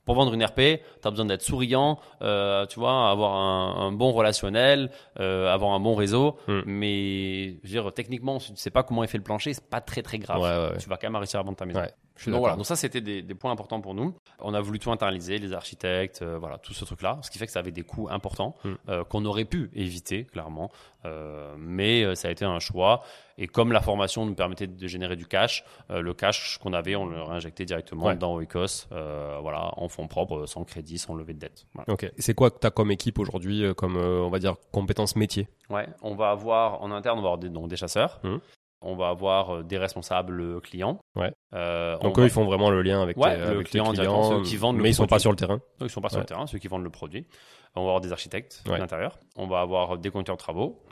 [0.04, 4.10] pour vendre une RP, tu as besoin d'être souriant, tu vois, avoir un, un bon
[4.10, 6.38] relationnel, avoir un bon réseau.
[6.48, 6.62] Hmm.
[6.66, 9.70] Mais je veux dire, techniquement, si tu sais pas comment est fait le plancher, c'est
[9.70, 10.76] pas très très grave.
[10.80, 11.82] tu vas quand même réussir à vendre ta maison
[12.26, 14.14] donc voilà, donc ça c'était des, des, points importants pour nous.
[14.40, 17.46] On a voulu tout internaliser, les architectes, euh, voilà, tout ce truc-là, ce qui fait
[17.46, 18.72] que ça avait des coûts importants mm.
[18.88, 20.70] euh, qu'on aurait pu éviter clairement,
[21.04, 23.02] euh, mais ça a été un choix.
[23.38, 27.04] Et comme la formation nous permettait de générer du cash, le cash qu'on avait, on
[27.04, 31.66] le réinjectait directement dans Oikos, voilà, en fonds propres, sans crédit, sans levée de dette.
[31.74, 31.92] Voilà.
[31.92, 32.10] Ok.
[32.16, 35.48] C'est quoi que tu as comme équipe aujourd'hui, comme on va dire compétences métiers?
[35.68, 38.20] Ouais, on va avoir en interne, on va avoir des, donc des chasseurs.
[38.22, 38.38] Mm
[38.80, 41.00] on va avoir euh, des responsables clients.
[41.14, 41.32] Ouais.
[41.54, 44.78] Euh, donc eux, ils font vraiment le lien avec, ouais, le client, ceux qui vendent
[44.78, 45.60] mais ils sont pas sur le terrain.
[45.80, 47.26] ils sont pas sur le terrain, ceux qui vendent le produit.
[47.74, 49.18] On va avoir des architectes à l'intérieur.
[49.36, 50.82] On va avoir des conducteurs de travaux,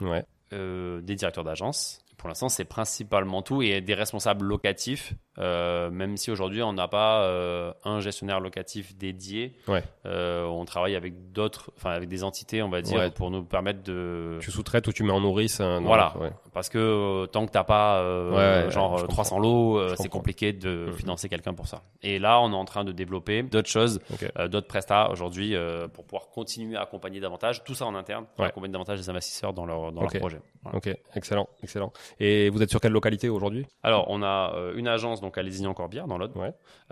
[0.53, 6.17] euh, des directeurs d'agence, pour l'instant, c'est principalement tout et des responsables locatifs, euh, même
[6.17, 9.55] si aujourd'hui on n'a pas euh, un gestionnaire locatif dédié.
[9.67, 9.83] Ouais.
[10.05, 13.83] Euh, on travaille avec d'autres, enfin avec des entités, on va dire, pour nous permettre
[13.83, 14.37] de.
[14.41, 15.61] Tu sous-traites ou tu mets en nourrice.
[15.61, 16.13] voilà.
[16.53, 20.93] Parce que tant que t'as pas genre 300 lots, c'est compliqué de mm-hmm.
[20.93, 21.83] financer quelqu'un pour ça.
[22.01, 23.99] Et là, on est en train de développer d'autres choses,
[24.49, 25.55] d'autres prestats aujourd'hui
[25.93, 27.63] pour pouvoir continuer à accompagner davantage.
[27.63, 30.39] Tout ça en interne, pour accompagner davantage les investisseurs dans leur dans leur projet.
[30.73, 31.91] Ok, excellent, excellent.
[32.19, 33.65] Et vous êtes sur quelle localité aujourd'hui?
[33.83, 36.31] Alors, on a euh, une agence donc à Lézignan-Corbière dans l'Aude,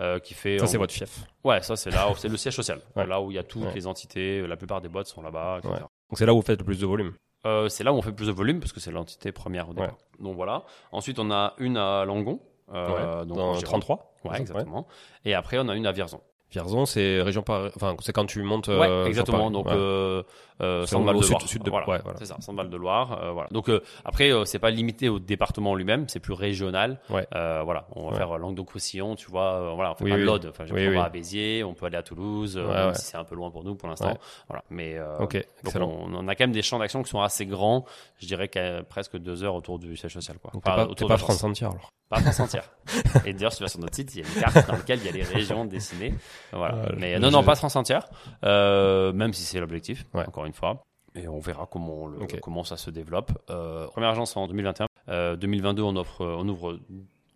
[0.00, 0.58] euh, qui fait.
[0.58, 1.24] Ça, c'est votre fief.
[1.44, 3.86] Ouais, ça c'est là, c'est le siège social, là où il y a toutes les
[3.86, 5.74] entités, la plupart des boîtes sont là-bas, etc.
[6.10, 7.12] Donc c'est là où vous faites le plus de volume.
[7.46, 9.68] Euh, c'est là où on fait le plus de volume parce que c'est l'entité première
[9.68, 9.98] au départ.
[10.18, 10.64] Donc voilà.
[10.92, 12.40] Ensuite, on a une à Langon.
[12.72, 14.14] Euh, donc dans 33.
[14.24, 14.86] Ouais, exactement.
[15.24, 16.20] Et après, on a une à Vierzon.
[16.50, 18.68] Vierzon, c'est région par, enfin c'est quand tu montes.
[18.68, 19.50] Ouais, exactement.
[19.50, 20.22] Donc euh,
[20.60, 21.48] euh, de Loire.
[21.48, 21.70] Sud, de...
[21.70, 23.20] voilà, C'est ça, Centre-Val de Loire.
[23.22, 23.48] Euh, voilà.
[23.50, 27.00] Donc euh, après, euh, c'est pas limité au département lui-même, c'est plus régional.
[27.10, 27.26] Ouais.
[27.34, 29.74] Euh, voilà, on va faire Languedoc-Roussillon, tu vois.
[29.74, 30.46] voilà, on fait pas de l'Aude.
[30.50, 33.34] Enfin, on va à Béziers, on peut aller à Toulouse, même si c'est un peu
[33.34, 34.16] loin pour nous pour l'instant.
[34.48, 34.62] Voilà.
[34.70, 37.84] Mais ok, donc on, on, a quand même des champs d'action qui sont assez grands.
[38.18, 40.38] Je dirais qu'à presque deux heures autour du siège social.
[40.38, 40.50] Quoi.
[40.52, 41.90] Donc pas, pas France entière alors.
[42.08, 42.70] Pas France entière.
[43.24, 44.98] Et d'ailleurs, si tu vas sur notre site, il y a une carte dans laquelle
[45.00, 46.14] il y a les régions dessinées.
[46.52, 46.76] Voilà.
[46.86, 48.06] Ah, Mais non, non, pas France entière.
[48.42, 50.04] Même si c'est l'objectif.
[50.12, 50.82] Encore une fois
[51.14, 53.32] et on verra comment, le, comment ça se développe.
[53.50, 54.86] Euh, première agence en 2021.
[55.08, 56.78] Euh, 2022, on, offre, euh, on ouvre,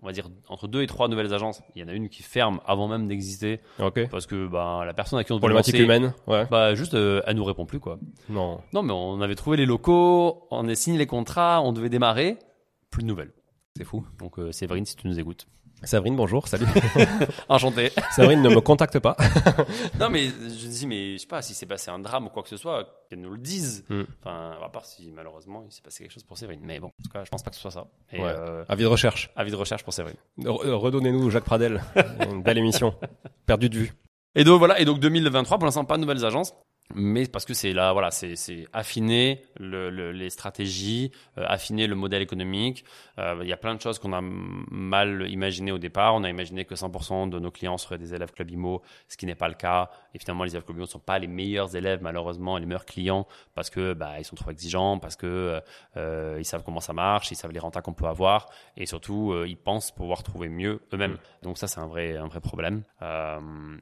[0.02, 1.62] on va dire, entre deux et trois nouvelles agences.
[1.74, 3.60] Il y en a une qui ferme avant même d'exister.
[4.10, 6.46] Parce que bah, la personne à qui on Problématique lancer, humaine, ouais.
[6.50, 7.78] bah, juste, euh, elle nous répond plus.
[7.78, 7.98] quoi.
[8.28, 8.60] Non.
[8.72, 12.38] Non, mais on avait trouvé les locaux, on a signé les contrats, on devait démarrer.
[12.90, 13.32] Plus de nouvelles.
[13.76, 14.04] C'est fou.
[14.18, 15.46] Donc, euh, Séverine, si tu nous écoutes.
[15.84, 16.66] Sabrine, bonjour, salut.
[17.48, 17.92] Enchanté.
[18.10, 19.16] Sabrine ne me contacte pas.
[20.00, 22.42] non, mais je dis, mais je sais pas, si c'est passé un drame ou quoi
[22.42, 23.84] que ce soit, qu'elle nous le dise.
[23.88, 24.02] Hmm.
[24.20, 26.60] Enfin, à part si malheureusement il s'est passé quelque chose pour Séverine.
[26.64, 27.86] Mais bon, en tout cas, je pense pas que ce soit ça.
[28.12, 29.30] Et euh, avis de recherche.
[29.36, 30.18] Avis de recherche pour Séverine.
[30.44, 31.82] Redonnez-nous Jacques Pradel.
[32.28, 32.94] Une belle émission.
[33.46, 33.92] Perdu de vue.
[34.34, 36.54] Et donc voilà, et donc 2023, pour l'instant, pas de nouvelles agences
[36.94, 38.34] mais parce que c'est là voilà c'est
[38.72, 42.84] affiner le, le, les stratégies euh, affiner le modèle économique.
[43.18, 46.14] Euh, il y a plein de choses qu'on a mal imaginé au départ.
[46.14, 49.26] On a imaginé que 100% de nos clients seraient des élèves club IMO ce qui
[49.26, 49.90] n'est pas le cas.
[50.14, 52.86] Et finalement les élèves club IMO ne sont pas les meilleurs élèves malheureusement les meilleurs
[52.86, 55.60] clients parce que bah ils sont trop exigeants parce que
[55.96, 59.34] euh, ils savent comment ça marche ils savent les rentas qu'on peut avoir et surtout
[59.46, 61.12] ils pensent pouvoir trouver mieux eux-mêmes.
[61.12, 61.18] Mm.
[61.42, 62.82] donc ça c'est un vrai un vrai problème.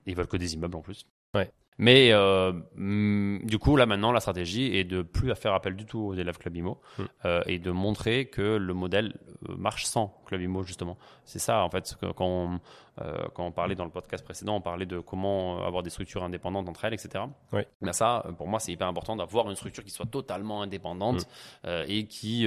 [0.07, 1.07] Ils veulent que des immeubles en plus.
[1.34, 5.77] Ouais mais euh, mm, du coup, là maintenant, la stratégie est de plus faire appel
[5.77, 7.03] du tout aux élèves Club Imo hmm.
[7.24, 9.14] euh, et de montrer que le modèle
[9.49, 10.97] euh, marche sans Club Imo justement.
[11.24, 12.61] C'est ça en fait quand on,
[13.01, 16.24] euh, quand on parlait dans le podcast précédent, on parlait de comment avoir des structures
[16.24, 17.24] indépendantes entre elles, etc.
[17.53, 17.62] Oui.
[17.83, 21.27] Mais ça, pour moi, c'est hyper important d'avoir une structure qui soit totalement indépendante
[21.64, 21.85] hmm.
[21.89, 22.47] et qui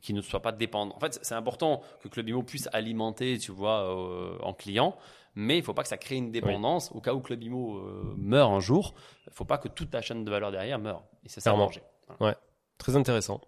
[0.00, 0.96] qui ne soit pas dépendante.
[0.96, 3.88] En fait, c'est important que Club Imo puisse alimenter, tu vois,
[4.42, 4.96] en client
[5.34, 6.90] mais il ne faut pas que ça crée une dépendance.
[6.92, 8.94] Au cas où Club Imo euh, meurt un jour,
[9.26, 11.04] il ne faut pas que toute ta chaîne de valeur derrière meure.
[11.24, 11.82] Et c'est ça manger.
[12.20, 12.34] Ouais.
[12.82, 13.40] Très intéressant.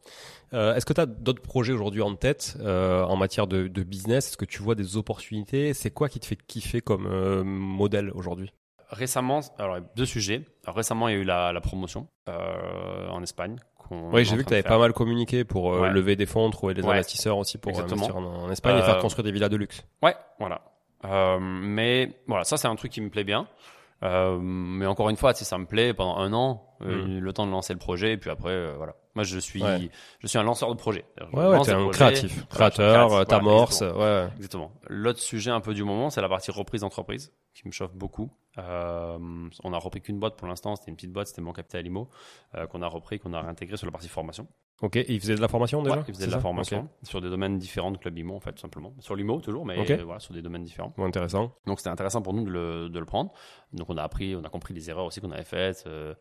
[0.53, 3.83] Euh, Est-ce que tu as d'autres projets aujourd'hui en tête euh, en matière de, de
[3.83, 4.29] business?
[4.29, 5.75] Est-ce que tu vois des opportunités?
[5.75, 8.53] C'est quoi qui te fait kiffer comme euh, modèle aujourd'hui?
[8.91, 10.45] Récemment, alors deux sujets.
[10.69, 13.57] récemment, il y a eu la, promotion en Espagne.
[13.91, 16.87] Oui, j'ai vu que tu avais pas mal communiqué pour lever des fonds, trouver des
[16.87, 19.85] investisseurs aussi pour investir en, Espagne et faire construire des villas de luxe.
[20.01, 20.63] Ouais, voilà.
[21.41, 23.47] Mais voilà, ça c'est un truc qui me plaît bien.
[24.03, 27.19] Euh, mais encore une fois, si ça me plaît pendant un an, euh, mm.
[27.21, 28.95] le temps de lancer le projet, et puis après, euh, voilà.
[29.15, 29.63] Moi, je suis,
[30.21, 31.05] je suis un lanceur de projet.
[31.33, 34.29] ouais, ouais, t'es un créatif, créateur, t'amorces, ouais.
[34.37, 34.73] Exactement.
[34.89, 38.31] L'autre sujet un peu du moment, c'est la partie reprise d'entreprise, qui me chauffe beaucoup.
[38.59, 39.19] Euh,
[39.63, 42.09] on a repris qu'une boîte pour l'instant, c'était une petite boîte, c'était mon capital IMO,
[42.55, 44.47] euh, qu'on a repris, qu'on a réintégré sur la partie formation.
[44.83, 47.21] Ok, et il faisait de la formation déjà ouais, Il faisait de la formation sur
[47.21, 48.93] des domaines différents de Club IMO, en fait, simplement.
[48.99, 50.93] Sur l'IMO toujours, mais voilà, sur des domaines différents.
[50.99, 51.53] intéressant.
[51.67, 53.33] Donc c'était intéressant pour nous de le, de le, prendre.
[53.73, 55.85] Donc on a appris, on a compris les erreurs aussi qu'on avait faites.
[55.87, 56.15] Euh,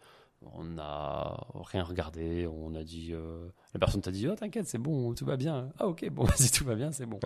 [0.55, 4.77] on n'a rien regardé, on a dit, euh, la personne t'a dit, oh t'inquiète, c'est
[4.77, 5.69] bon, tout va bien.
[5.79, 7.19] Ah ok, bon, si tout va bien, c'est bon.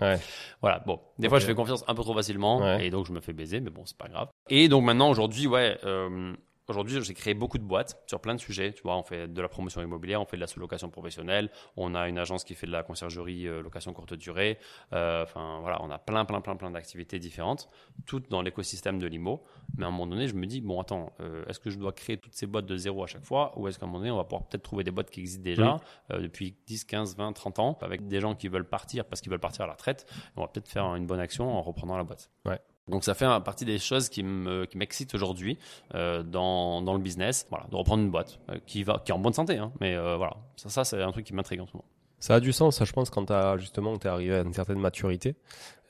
[0.60, 3.20] Voilà, bon, des fois je fais confiance un peu trop facilement et donc je me
[3.20, 4.28] fais baiser, mais bon, c'est pas grave.
[4.48, 6.34] Et donc maintenant, aujourd'hui, ouais, euh,
[6.68, 8.74] Aujourd'hui, j'ai créé beaucoup de boîtes sur plein de sujets.
[8.74, 11.48] Tu vois, on fait de la promotion immobilière, on fait de la sous-location professionnelle,
[11.78, 14.58] on a une agence qui fait de la conciergerie euh, location courte durée.
[14.92, 17.70] Euh, enfin, voilà, on a plein, plein, plein, plein d'activités différentes,
[18.04, 19.42] toutes dans l'écosystème de l'IMO.
[19.78, 21.92] Mais à un moment donné, je me dis, bon, attends, euh, est-ce que je dois
[21.92, 24.10] créer toutes ces boîtes de zéro à chaque fois ou est-ce qu'à un moment donné,
[24.10, 25.76] on va pouvoir peut-être trouver des boîtes qui existent déjà
[26.10, 29.40] depuis 10, 15, 20, 30 ans avec des gens qui veulent partir parce qu'ils veulent
[29.40, 30.06] partir à la retraite.
[30.36, 32.30] On va peut-être faire une bonne action en reprenant la boîte.
[32.44, 32.60] Ouais.
[32.88, 35.58] Donc ça fait partie des choses qui me qui m'excitent aujourd'hui
[35.94, 39.14] euh, dans, dans le business, voilà, de reprendre une boîte euh, qui va qui est
[39.14, 41.66] en bonne santé, hein, mais euh, voilà, ça ça c'est un truc qui m'intrigue en
[41.66, 41.84] ce moment.
[42.20, 44.80] Ça a du sens, ça, je pense, quand as, justement es arrivé à une certaine
[44.80, 45.36] maturité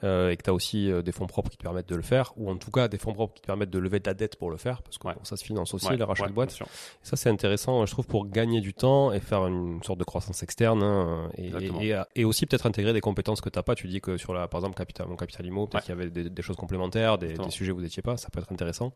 [0.04, 2.02] euh, et que tu as aussi euh, des fonds propres qui te permettent de le
[2.02, 4.14] faire, ou en tout cas des fonds propres qui te permettent de lever de la
[4.14, 6.56] dette pour le faire, parce que ça se finance aussi, les rachats de boîtes.
[7.02, 10.42] ça, c'est intéressant, je trouve, pour gagner du temps et faire une sorte de croissance
[10.42, 13.74] externe, hein, et, et, aussi peut-être intégrer des compétences que tu pas.
[13.74, 16.10] Tu dis que sur, la, par exemple, capital, mon capital IMO, peut-être qu'il y avait
[16.10, 18.92] des, choses complémentaires, des, sujets où vous n'étiez pas, ça peut être intéressant.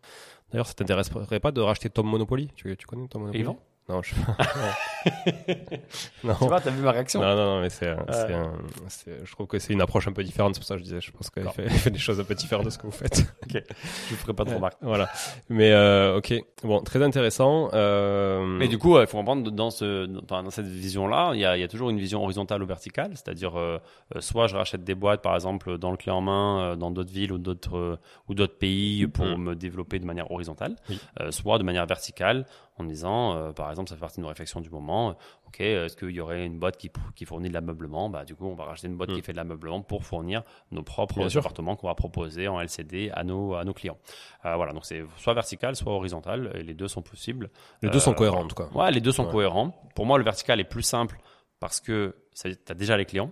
[0.53, 2.51] D'ailleurs, ça t'intéresserait pas de racheter Tom Monopoly?
[2.55, 3.57] Tu, tu connais Tom Monopoly?
[3.89, 4.15] Non, je.
[6.25, 6.35] non.
[6.39, 7.97] Tu vois, t'as vu ma réaction Non, non, non, mais c'est,
[9.25, 10.55] je trouve que c'est une approche un peu différente.
[10.55, 12.37] C'est pour ça que je disais, je pense qu'il fait, fait, des choses un peu
[12.37, 13.21] différentes de ce que vous faites.
[13.43, 13.61] ok.
[14.09, 14.79] Je ferai pas de remarques.
[14.83, 15.11] Voilà.
[15.49, 16.33] Mais euh, ok.
[16.63, 17.71] Bon, très intéressant.
[17.73, 18.45] Euh...
[18.45, 21.65] Mais du coup, il faut comprendre dans ce, dans, cette vision-là, il y a, y
[21.65, 23.81] a, toujours une vision horizontale ou verticale, c'est-à-dire euh,
[24.21, 27.33] soit je rachète des boîtes, par exemple, dans le clé en main, dans d'autres villes
[27.33, 29.37] ou d'autres ou d'autres pays pour mm-hmm.
[29.39, 30.77] me développer de manière horizontale,
[31.31, 32.47] soit de manière verticale
[32.79, 35.13] en disant, euh, par exemple, ça fait partie de nos réflexions du moment, euh,
[35.49, 38.09] ok, est-ce qu'il y aurait une boîte qui, qui fournit de l'ameublement?
[38.09, 39.23] Bah, Du coup, on va racheter une boîte qui mm.
[39.23, 43.55] fait de l'ameublement pour fournir nos propres appartements qu'on va proposer en LCD à nos,
[43.55, 43.99] à nos clients.
[44.47, 47.51] Euh, voilà, donc c'est soit vertical, soit horizontal, et les deux sont possibles.
[47.83, 48.69] Les deux sont cohérents, en tout cas.
[48.75, 49.75] Ouais, les deux sont cohérents.
[49.95, 51.19] Pour moi, le vertical est plus simple
[51.61, 53.31] parce que tu as déjà les clients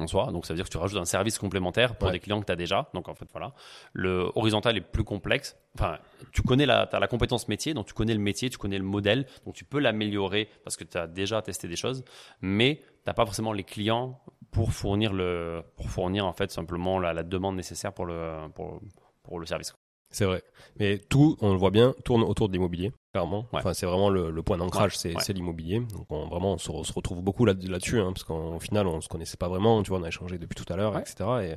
[0.00, 0.30] en soi.
[0.32, 2.52] Donc, ça veut dire que tu rajoutes un service complémentaire pour des clients que tu
[2.52, 2.88] as déjà.
[2.94, 3.52] Donc, en fait, voilà.
[3.92, 5.56] Le horizontal est plus complexe.
[5.76, 5.98] Enfin,
[6.32, 8.84] tu connais la, as la compétence métier, donc tu connais le métier, tu connais le
[8.84, 12.04] modèle, donc tu peux l'améliorer parce que tu as déjà testé des choses,
[12.40, 14.20] mais tu n'as pas forcément les clients
[14.50, 18.80] pour fournir le, pour fournir, en fait, simplement la, la demande nécessaire pour le, pour,
[19.24, 19.74] pour le service.
[20.14, 20.44] C'est vrai.
[20.78, 23.46] Mais tout, on le voit bien, tourne autour de l'immobilier, clairement.
[23.52, 25.80] Enfin, c'est vraiment le, point d'ancrage, c'est l'immobilier.
[25.80, 29.36] Donc, on, vraiment, on se, retrouve beaucoup là-dessus, hein, parce qu'au final, on se connaissait
[29.36, 29.82] pas vraiment.
[29.82, 31.14] Tu vois, on a échangé depuis tout à l'heure, etc.
[31.20, 31.48] Et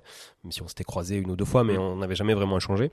[0.43, 1.82] même si on s'était croisé une ou deux fois, mais mm.
[1.82, 2.89] on n'avait jamais vraiment échangé.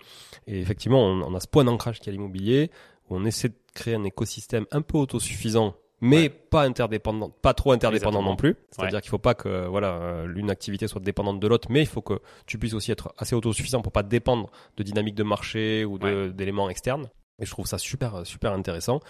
[0.46, 2.70] Et effectivement, on, on a ce point d'ancrage qui est l'immobilier.
[3.08, 5.74] Où on essaie de créer un écosystème un peu autosuffisant
[6.04, 8.56] mais pas interdépendant, pas trop interdépendant non plus.
[8.70, 11.86] C'est-à-dire qu'il faut pas que voilà euh, l'une activité soit dépendante de l'autre, mais il
[11.86, 15.84] faut que tu puisses aussi être assez autosuffisant pour pas dépendre de dynamiques de marché
[15.84, 17.08] ou d'éléments externes.
[17.40, 19.00] Et je trouve ça super, super intéressant.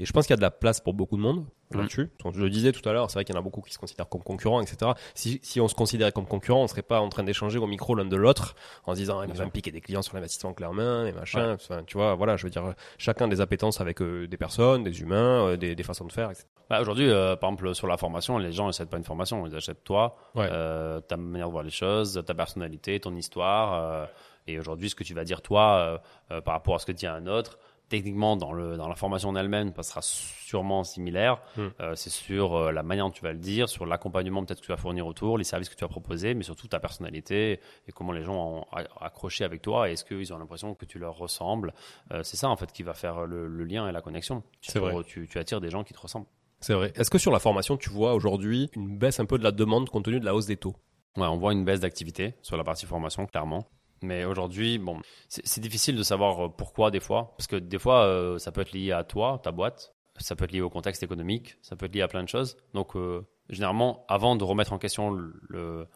[0.00, 1.78] Et je pense qu'il y a de la place pour beaucoup de monde mm.
[1.78, 2.10] là-dessus.
[2.32, 3.78] Je le disais tout à l'heure, c'est vrai qu'il y en a beaucoup qui se
[3.78, 4.92] considèrent comme concurrents, etc.
[5.14, 7.94] Si, si on se considérait comme concurrents, on serait pas en train d'échanger au micro
[7.94, 10.52] l'un de l'autre en se disant, ah, il va me piquer des clients sur l'investissement
[10.54, 11.56] clairement et machin.
[11.86, 15.48] tu vois, voilà, je veux dire, chacun des appétences avec euh, des personnes, des humains,
[15.48, 16.46] euh, des, des, façons de faire, etc.
[16.68, 19.54] Bah, Aujourd'hui, euh, par exemple, sur la formation, les gens n'achètent pas une formation, ils
[19.54, 24.08] achètent toi, ta manière de voir les choses, ta personnalité, ton histoire.
[24.46, 27.26] et aujourd'hui, ce que tu vas dire toi par rapport à ce que dit un
[27.26, 27.58] autre,
[27.88, 31.40] techniquement dans le dans la formation en elle-même ça sera sûrement similaire.
[31.56, 31.68] Hmm.
[31.80, 34.66] euh, c'est sur euh, la manière dont tu vas le dire sur l'accompagnement peut-être que
[34.66, 37.92] tu vas fournir autour les services que tu vas proposer mais surtout ta personnalité et
[37.92, 38.64] comment les gens ont
[39.00, 41.72] accroché avec toi et est-ce qu'ils ont l'impression que tu leur ressembles.
[42.12, 44.42] Euh, c'est ça en fait qui va faire le, lien et la connexion.
[44.60, 44.94] C'est vrai.
[45.06, 46.26] tu, tu attires des gens qui te ressemblent.
[46.60, 46.92] C'est vrai.
[46.96, 49.88] Est-ce que sur la formation tu vois aujourd'hui une baisse un peu de la demande
[49.88, 50.74] compte tenu de la hausse des taux?
[51.16, 53.66] Ouais, on voit une baisse d'activité sur la partie formation, clairement.
[54.02, 58.04] Mais aujourd'hui, bon, c'est difficile de savoir euh, pourquoi des fois, parce que des fois,
[58.04, 61.02] euh, ça peut être lié à toi, ta boîte, ça peut être lié au contexte
[61.02, 62.56] économique, ça peut être lié à plein de choses.
[62.74, 65.86] Donc, euh, généralement, avant de remettre en question le,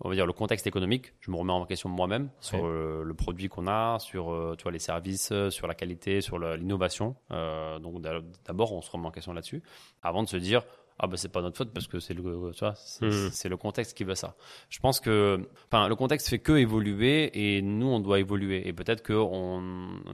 [0.00, 1.12] on va dire, le contexte économique.
[1.20, 4.80] Je me remets en question moi-même sur le produit qu'on a, sur tu vois, les
[4.80, 7.14] services, sur la qualité, sur l'innovation.
[7.30, 8.02] donc
[8.44, 9.62] d'abord, on se remet en question là-dessus,
[10.02, 10.64] avant de se dire
[10.98, 12.22] ah ben c'est pas notre faute parce que c'est le
[12.52, 13.30] tu vois hmm.
[13.48, 14.36] le contexte qui veut ça.
[14.68, 18.68] Je pense que enfin le contexte fait que évoluer et nous on doit évoluer.
[18.68, 19.60] Et peut-être que on,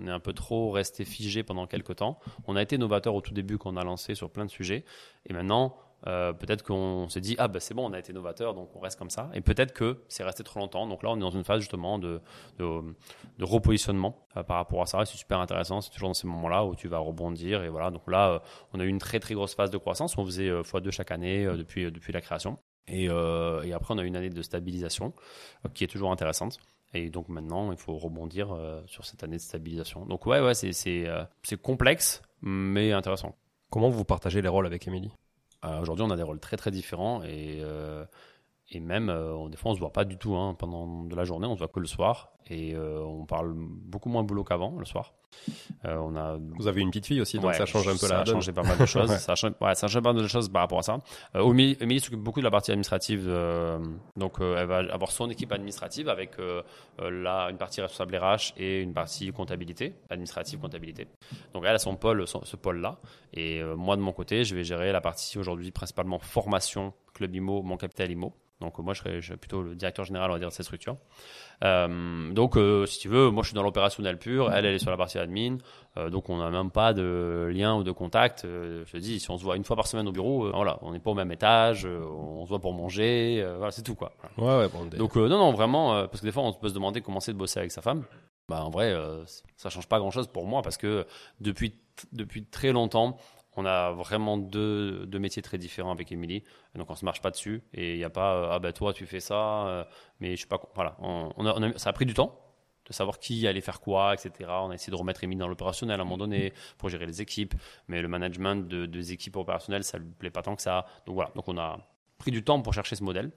[0.06, 2.18] est un peu trop resté figé pendant quelques temps.
[2.46, 4.84] On a été novateur au tout début quand on a lancé sur plein de sujets.
[5.26, 5.76] Et maintenant
[6.06, 8.80] euh, peut-être qu'on se dit ah ben c'est bon on a été novateur donc on
[8.80, 9.30] reste comme ça.
[9.34, 10.86] Et peut-être que c'est resté trop longtemps.
[10.86, 12.20] Donc là on est dans une phase justement de
[12.58, 15.04] de, repositionnement euh, par rapport à ça.
[15.04, 15.80] C'est super intéressant.
[15.80, 17.62] C'est toujours dans ces moments là où tu vas rebondir.
[17.62, 17.90] Et voilà.
[17.90, 18.38] Donc là euh,
[18.72, 20.16] on a eu une très très grosse phase de croissance.
[20.16, 22.58] On faisait x2 chaque année depuis depuis la création.
[22.88, 25.12] Et, et, après on a eu une année de stabilisation
[25.74, 26.58] qui est toujours intéressante.
[26.92, 30.06] Et donc maintenant il faut rebondir sur cette année de stabilisation.
[30.06, 33.36] Donc ouais ouais c'est complexe mais intéressant.
[33.70, 35.12] Comment vous partagez les rôles avec Émilie?
[35.62, 38.04] Aujourd'hui, on a des rôles très très différents et, euh,
[38.74, 41.46] même, euh, des fois, on se voit pas du tout hein, pendant de la journée,
[41.46, 45.14] on se voit que le soir et on parle beaucoup moins boulot qu'avant le soir.
[45.84, 46.36] Euh, on a...
[46.58, 48.26] Vous avez une petite fille aussi, donc ça change un peu la donne.
[48.26, 49.16] Ça a changé pas mal de choses.
[49.16, 50.98] ça, a changé, ouais, ça a changé pas mal de choses par rapport à ça.
[51.34, 53.78] Euh, Omi, s'occupe beaucoup de la partie administrative, euh,
[54.16, 56.36] donc euh, elle va avoir son équipe administrative avec
[56.98, 61.06] là une partie responsable RH et une partie comptabilité, administrative comptabilité.
[61.54, 62.98] Donc elle a son pôle, ce pôle-là,
[63.32, 67.62] et moi de mon côté, je vais gérer la partie aujourd'hui principalement formation, club IMO,
[67.62, 68.34] mon capital IMO.
[68.60, 70.96] Donc moi, je serais, plutôt le directeur général, on va dire, de cette structure.
[71.62, 74.52] Euh, donc, euh, si tu veux, moi, je suis dans l'opérationnel pur.
[74.52, 75.58] Elle, elle est sur la partie admin.
[75.96, 78.42] Euh, donc, on n'a même pas de lien ou de contact.
[78.44, 80.92] je te dis, si on se voit une fois par semaine au bureau, voilà, on
[80.92, 81.86] n'est pas au même étage.
[81.86, 83.44] on se voit pour manger.
[83.56, 84.12] voilà, c'est tout, quoi.
[84.38, 87.00] Ouais, ouais, bon, Donc, non, non, vraiment, parce que des fois, on peut se demander
[87.00, 88.04] comment c'est de bosser avec sa femme.
[88.48, 88.94] Bah, en vrai,
[89.56, 91.06] ça change pas grand-chose pour moi parce que
[91.40, 91.74] depuis
[92.12, 93.18] depuis très longtemps,
[93.60, 96.42] on a vraiment deux, métiers très différents avec Émilie,
[96.74, 98.92] donc on se marche pas dessus et il n'y a pas euh, ah ben toi
[98.92, 99.84] tu fais ça, euh,
[100.20, 102.40] mais je suis pas voilà, on, a, ça a pris du temps
[102.86, 104.50] de savoir qui allait faire quoi, etc.
[104.62, 107.20] On a essayé de remettre Émilie dans l'opérationnel à un moment donné pour gérer les
[107.20, 107.54] équipes,
[107.86, 111.14] mais le management de, des équipes opérationnelles ça lui plaît pas tant que ça, donc
[111.16, 111.78] voilà, donc on a
[112.18, 113.30] pris du temps pour chercher ce modèle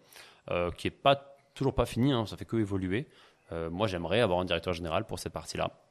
[0.52, 3.08] euh, qui est pas toujours pas fini, hein, ça fait que évoluer.
[3.52, 5.83] moi j'aimerais avoir un directeur général pour cette partie là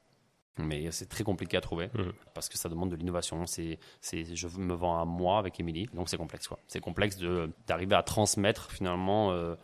[0.59, 2.11] mais c'est très compliqué à trouver mmh.
[2.34, 3.46] parce que ça demande de l'innovation.
[3.46, 6.48] C'est, c'est, je me vends à moi avec Émilie, donc c'est complexe.
[6.48, 6.59] Quoi.
[6.66, 9.55] C'est complexe de, d'arriver à transmettre finalement euh,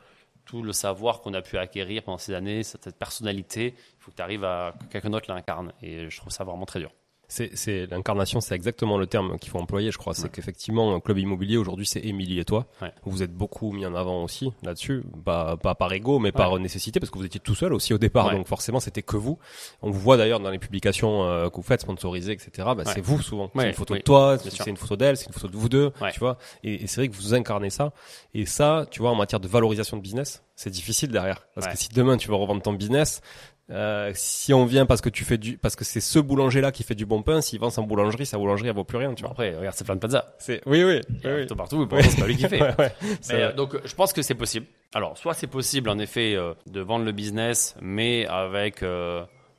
[0.45, 3.75] tout le savoir qu'on a pu acquérir pendant ces années, cette personnalité.
[3.77, 5.73] Il faut que tu arrives à que quelqu'un d'autre l'incarne.
[5.83, 6.91] Et je trouve ça vraiment très dur.
[7.29, 10.15] C'est l'incarnation, c'est exactement le terme qu'il faut employer, je crois.
[10.15, 12.67] C'est qu'effectivement, Club Immobilier aujourd'hui, c'est Émilie et toi.
[13.05, 17.01] Vous êtes beaucoup mis en avant aussi là-dessus, pas, pas par ego, mais par nécessité,
[17.01, 19.39] parce que vous étiez tout seul aussi au départ, donc forcément, c'était que vous.
[19.83, 22.51] On vous voit d'ailleurs dans les publications euh, que vous faites, sponsorisées, etc.
[22.77, 23.51] Bah, c'est vous souvent.
[23.55, 25.93] C'est une photo de toi, c'est une photo d'elle, c'est une photo de vous deux,
[26.13, 26.39] tu vois.
[26.65, 27.93] Et, et c'est vrai que vous incarnez ça.
[28.35, 31.47] Et ça, tu vois, en matière de valorisation de business, c'est difficile derrière.
[31.55, 33.21] Parce que si demain tu veux revendre ton business,
[33.71, 36.73] euh, si on vient parce que tu fais du, parce que c'est ce boulanger là
[36.73, 39.13] qui fait du bon pain, s'il vend sa boulangerie, sa boulangerie elle vaut plus rien,
[39.15, 39.33] tu vois.
[39.33, 40.35] Après, regarde, c'est plein de pizza.
[40.39, 42.63] C'est, oui, oui, oui, Tout partout, c'est pas lui qui fait.
[43.33, 44.67] Euh, donc, je pense que c'est possible.
[44.95, 48.83] Alors, soit c'est possible en effet euh, de vendre le business, mais avec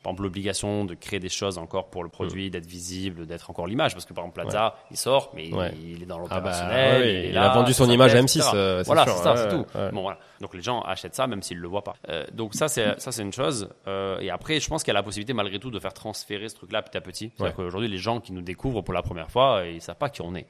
[0.03, 2.51] par exemple l'obligation de créer des choses encore pour le produit, mm.
[2.51, 6.05] d'être visible, d'être encore l'image, parce que par exemple Plaza, il sort, mais il, est
[6.05, 7.25] dans ah bah, l'opérationnel.
[7.25, 8.51] il, a vendu son image à M6.
[8.53, 9.65] Euh, voilà, c'est ça, c'est tout.
[9.91, 10.19] Bon voilà.
[10.39, 11.95] Donc les gens achètent ça même s'ils le voient pas.
[12.07, 13.69] Euh, donc ça c'est ça c'est une chose.
[13.87, 16.47] Euh, et après, je pense qu'il y a la possibilité malgré tout de faire transférer
[16.47, 17.31] ce truc-là petit à petit.
[17.35, 20.21] C'est-à-dire qu'aujourd'hui les gens qui nous découvrent pour la première fois, ils savent pas qui
[20.21, 20.47] on est.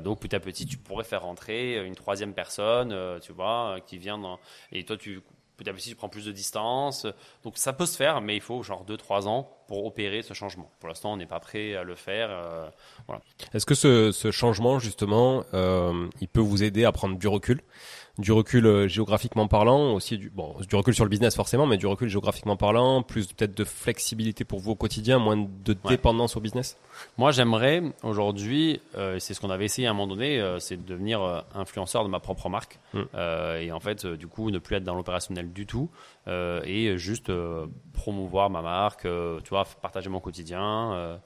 [0.00, 4.18] donc petit à petit, tu pourrais faire rentrer une troisième personne, tu vois, qui vient
[4.18, 4.38] dans
[4.72, 5.22] et toi tu
[5.56, 7.06] petit à petit, tu prends plus de distance.
[7.42, 10.70] Donc ça peut se faire, mais il faut genre 2-3 ans pour opérer ce changement.
[10.80, 12.28] Pour l'instant, on n'est pas prêt à le faire.
[12.30, 12.68] Euh,
[13.06, 13.22] voilà.
[13.52, 17.62] Est-ce que ce, ce, changement, justement, euh, il peut vous aider à prendre du recul?
[18.18, 21.76] Du recul euh, géographiquement parlant, aussi du, bon, du recul sur le business forcément, mais
[21.76, 26.36] du recul géographiquement parlant, plus peut-être de flexibilité pour vous au quotidien, moins de dépendance
[26.36, 26.78] au business?
[27.18, 30.76] Moi, j'aimerais aujourd'hui, euh, c'est ce qu'on avait essayé à un moment donné, euh, c'est
[30.76, 32.78] de devenir euh, influenceur de ma propre marque.
[32.94, 33.02] Mm.
[33.60, 35.90] et en fait, du coup, ne plus être dans l'opérationnel du tout
[36.26, 37.30] et juste
[37.92, 41.20] promouvoir ma marque, tu vois, partager mon quotidien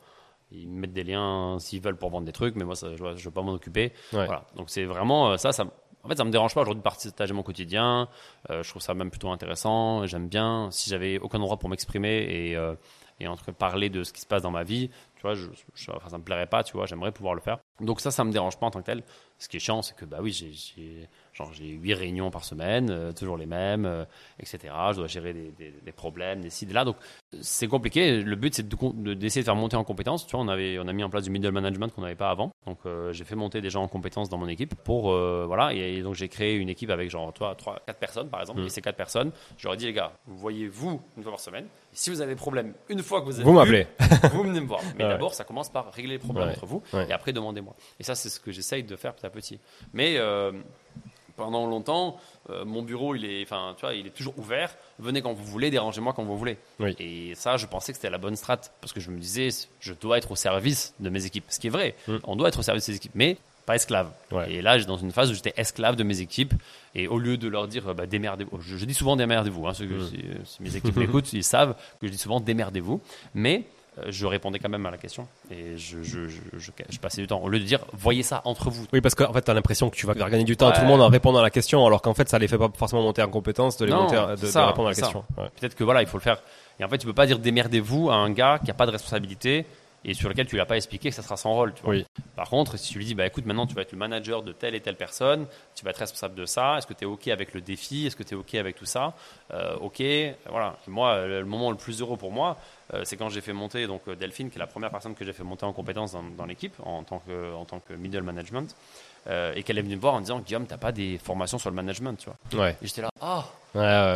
[0.53, 3.15] ils mettent des liens s'ils veulent pour vendre des trucs, mais moi, ça, je ne
[3.15, 3.93] veux pas m'en occuper.
[4.11, 4.47] Voilà.
[4.57, 5.65] Donc, c'est vraiment ça, ça,
[6.03, 8.09] en fait, ça me dérange pas aujourd'hui de partager mon quotidien.
[8.51, 10.07] Euh, je trouve ça même plutôt intéressant.
[10.07, 10.69] J'aime bien.
[10.71, 12.75] Si j'avais aucun endroit pour m'exprimer et, euh,
[13.19, 15.91] et entre parler de ce qui se passe dans ma vie, tu vois, je, je,
[16.09, 16.87] ça me plairait pas, tu vois.
[16.87, 17.59] J'aimerais pouvoir le faire.
[17.81, 19.03] Donc ça, ça me dérange pas en tant que tel.
[19.39, 21.09] Ce qui est chiant, c'est que bah oui, j'ai
[21.41, 24.05] Genre, j'ai huit réunions par semaine, euh, toujours les mêmes, euh,
[24.39, 24.75] etc.
[24.91, 26.85] Je dois gérer des, des, des problèmes, des ci, des là.
[26.85, 26.97] Donc,
[27.41, 28.21] c'est compliqué.
[28.21, 30.27] Le but, c'est d'essayer de, d'essayer de, faire monter en compétences.
[30.27, 32.29] Tu vois, on, avait, on a mis en place du middle management qu'on n'avait pas
[32.29, 32.51] avant.
[32.67, 35.73] Donc, euh, j'ai fait monter des gens en compétences dans mon équipe pour, voilà.
[35.73, 38.61] Et, donc, j'ai créé une équipe avec genre, toi, trois, quatre personnes, par exemple.
[38.61, 38.67] Mmh.
[38.67, 41.33] Et ces quatre personnes, je leur ai dit, les gars, vous voyez vous une fois
[41.33, 41.65] par semaine.
[41.65, 43.87] Et si vous avez des problèmes, une fois que vous avez vous m'appelez.
[44.35, 44.81] vous venez me voir.
[44.99, 46.83] Mais d'abord, ça commence par régler les problèmes entre vous.
[47.09, 47.75] Et après, demandez-moi.
[47.99, 49.59] Et ça, c'est ce que j'essaye de faire petit à petit.
[49.95, 50.19] Mais,
[51.41, 52.19] pendant longtemps,
[52.51, 54.77] euh, mon bureau, il est, enfin, tu vois, il est toujours ouvert.
[54.99, 56.59] Venez quand vous voulez, dérangez-moi quand vous voulez.
[56.99, 59.49] Et ça, je pensais que c'était la bonne strat parce que je me disais,
[59.81, 61.45] je dois être au service de mes équipes.
[61.49, 62.17] Ce qui est vrai, mm.
[62.25, 64.11] on doit être au service de ses équipes, mais pas esclave.
[64.49, 66.53] Et là, dans une phase où j'étais esclave de mes équipes,
[66.95, 69.67] et au lieu de leur dire, bah, démerdez-vous, je, dis souvent démerdez-vous.
[69.67, 69.75] Hein, mm.
[69.75, 73.01] si, si, mes équipes m'écoutent, ils savent que je dis souvent démerdez-vous.
[73.33, 77.21] Mais euh, je répondais quand même à la question et je, je, je, je, passais
[77.21, 77.41] du temps.
[77.41, 78.87] Au lieu de dire, voyez ça entre vous.
[78.93, 80.83] Oui, parce qu'en fait, tu as l'impression que tu vas gagner du temps à tout
[80.83, 83.03] le monde en répondant à la question, alors qu'en fait, ça les fait pas forcément
[83.03, 85.25] monter en compétence de, les monter, de, répondre à la question.
[85.37, 86.43] Peut-être que voilà, il faut le faire.
[86.79, 88.91] Et en fait, tu peux pas dire démerdez-vous à un gars qui a pas de
[88.91, 89.67] responsabilité
[90.05, 91.75] et sur lequel tu l'as pas expliqué que ça sera sans rôle.
[91.75, 91.91] Tu vois.
[91.93, 92.07] Oui.
[92.37, 94.53] Par contre, si tu lui dis, bah écoute, maintenant tu vas être le manager de
[94.53, 97.29] telle et telle personne, tu vas être responsable de ça, est-ce que tu es OK
[97.29, 99.15] avec le défi, est-ce que tu es OK avec tout ça
[99.53, 100.03] euh, OK,
[100.49, 100.77] voilà.
[100.87, 102.57] moi, le moment le plus heureux pour moi,
[102.95, 105.25] euh, c'est quand j'ai fait monter donc euh, Delphine, qui est la première personne que
[105.25, 108.75] j'ai fait monter en compétence dans, l'équipe en tant que en tant que middle management,
[109.55, 111.77] et qu'elle est venue me voir en disant Guillaume, t'as pas des formations sur le
[111.77, 112.65] management, tu vois.
[112.65, 112.77] Ouais.
[112.83, 113.45] Et j'étais là, ah,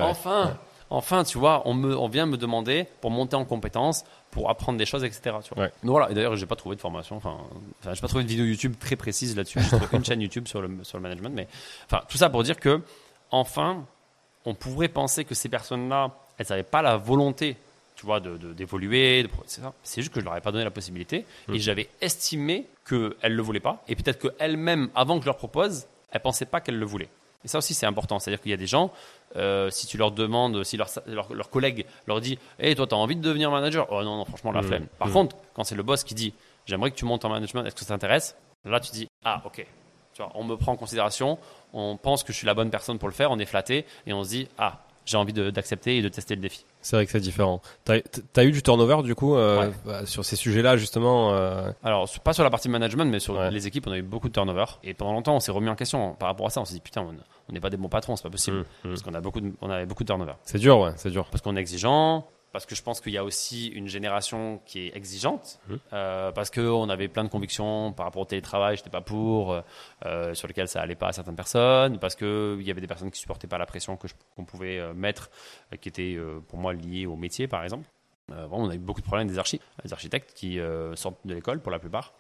[0.03, 0.57] enfin.
[0.91, 4.05] Enfin, tu vois, on, me, on vient me demander pour monter en compétence,
[4.35, 5.37] pour apprendre des choses, etc.
[5.43, 5.69] Tu vois.
[5.83, 6.11] voilà.
[6.11, 7.17] Et d'ailleurs, j'ai pas trouvé de formation.
[7.17, 7.39] Enfin,
[7.85, 9.61] j'ai pas trouvé une vidéo YouTube très précise là-dessus.
[9.61, 11.33] J'ai trouvé une chaîne YouTube sur le sur le management.
[11.33, 11.47] Mais
[11.87, 12.83] enfin, tout ça pour dire que
[13.31, 13.87] enfin,
[14.45, 17.57] on pourrait penser que ces personnes-là, elles n'avaient pas la volonté,
[17.95, 19.27] tu vois, de d'évoluer.
[19.47, 21.59] C'est juste que je leur avais pas donné la possibilité et hmm.
[21.59, 23.85] j'avais estimé qu'elles le voulaient pas.
[23.87, 27.09] Et peut-être qu'elles-mêmes, avant que je leur propose, elles pensaient pas qu'elles le voulaient.
[27.45, 28.19] Et ça aussi, c'est important.
[28.19, 28.91] C'est-à-dire qu'il y a des gens,
[29.37, 32.95] euh, si tu leur demandes, si leur, leur, collègue leur dit Hé, hey, toi, tu
[32.95, 33.87] as envie de devenir manager?
[33.91, 34.67] Oh non, non, franchement, la mmh.
[34.67, 34.87] flemme.
[34.99, 35.13] Par mmh.
[35.13, 36.35] contre, quand c'est le boss qui dit
[36.67, 38.37] J'aimerais que tu montes en management, est-ce que ça t'intéresse?
[38.65, 39.67] Là, tu dis Ah, ok.
[40.15, 41.39] Tu vois, on me prend en considération,
[41.73, 44.13] on pense que je suis la bonne personne pour le faire, on est flatté et
[44.13, 46.65] on se dit Ah, j'ai envie d'accepter et de tester le défi.
[46.81, 47.61] C'est vrai que c'est différent.
[47.85, 47.99] T'as
[48.37, 51.71] as eu du turnover du coup euh, bah, sur ces sujets-là justement euh...
[51.83, 54.35] Alors pas sur la partie management, mais sur les équipes, on a eu beaucoup de
[54.35, 54.65] turnover.
[54.83, 56.61] Et pendant longtemps, on s'est remis en question par rapport à ça.
[56.61, 57.07] On s'est dit putain,
[57.49, 58.89] on n'est pas des bons patrons, c'est pas possible, mmh, mmh.
[58.89, 60.35] parce qu'on a beaucoup, de, on avait beaucoup de turnover.
[60.45, 61.27] C'est dur, ouais, c'est dur.
[61.31, 64.87] Parce qu'on est exigeant, parce que je pense qu'il y a aussi une génération qui
[64.87, 65.75] est exigeante, mmh.
[65.93, 69.61] euh, parce qu'on avait plein de convictions par rapport au télétravail, j'étais pas pour,
[70.07, 73.11] euh, sur lesquelles ça allait pas à certaines personnes, parce qu'il y avait des personnes
[73.11, 75.31] qui supportaient pas la pression que qu'on pouvait euh, mettre,
[75.73, 77.89] euh, qui était euh, pour moi liée au métier par exemple.
[78.29, 80.61] vraiment, on a eu beaucoup de problèmes des architectes, des architectes qui
[80.95, 82.15] sortent de l'école pour la plupart.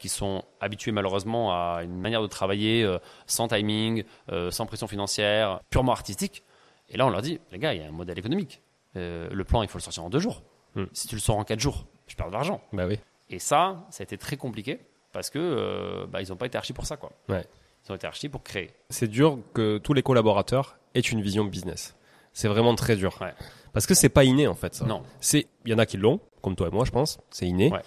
[0.00, 2.84] qui sont habitués malheureusement à une manière de travailler
[3.26, 4.04] sans timing,
[4.50, 6.42] sans pression financière, purement artistique.
[6.90, 8.60] Et là, on leur dit, les gars, il y a un modèle économique.
[8.96, 10.42] Euh, le plan, il faut le sortir en deux jours.
[10.74, 10.84] Hmm.
[10.92, 12.62] Si tu le sors en quatre jours, je perds de l'argent.
[12.72, 12.98] Bah oui.
[13.30, 14.80] Et ça, ça a été très compliqué
[15.12, 17.12] parce que euh, bah, ils n'ont pas été archi pour ça, quoi.
[17.28, 17.44] Ouais.
[17.84, 18.70] Ils ont été archi pour créer.
[18.90, 21.96] C'est dur que tous les collaborateurs aient une vision business.
[22.32, 23.18] C'est vraiment très dur.
[23.20, 23.34] Ouais.
[23.72, 24.74] Parce que c'est pas inné en fait.
[24.74, 24.84] Ça.
[24.84, 25.02] Non.
[25.20, 27.18] C'est, il y en a qui l'ont, comme toi et moi, je pense.
[27.30, 27.70] C'est inné.
[27.70, 27.82] Ouais.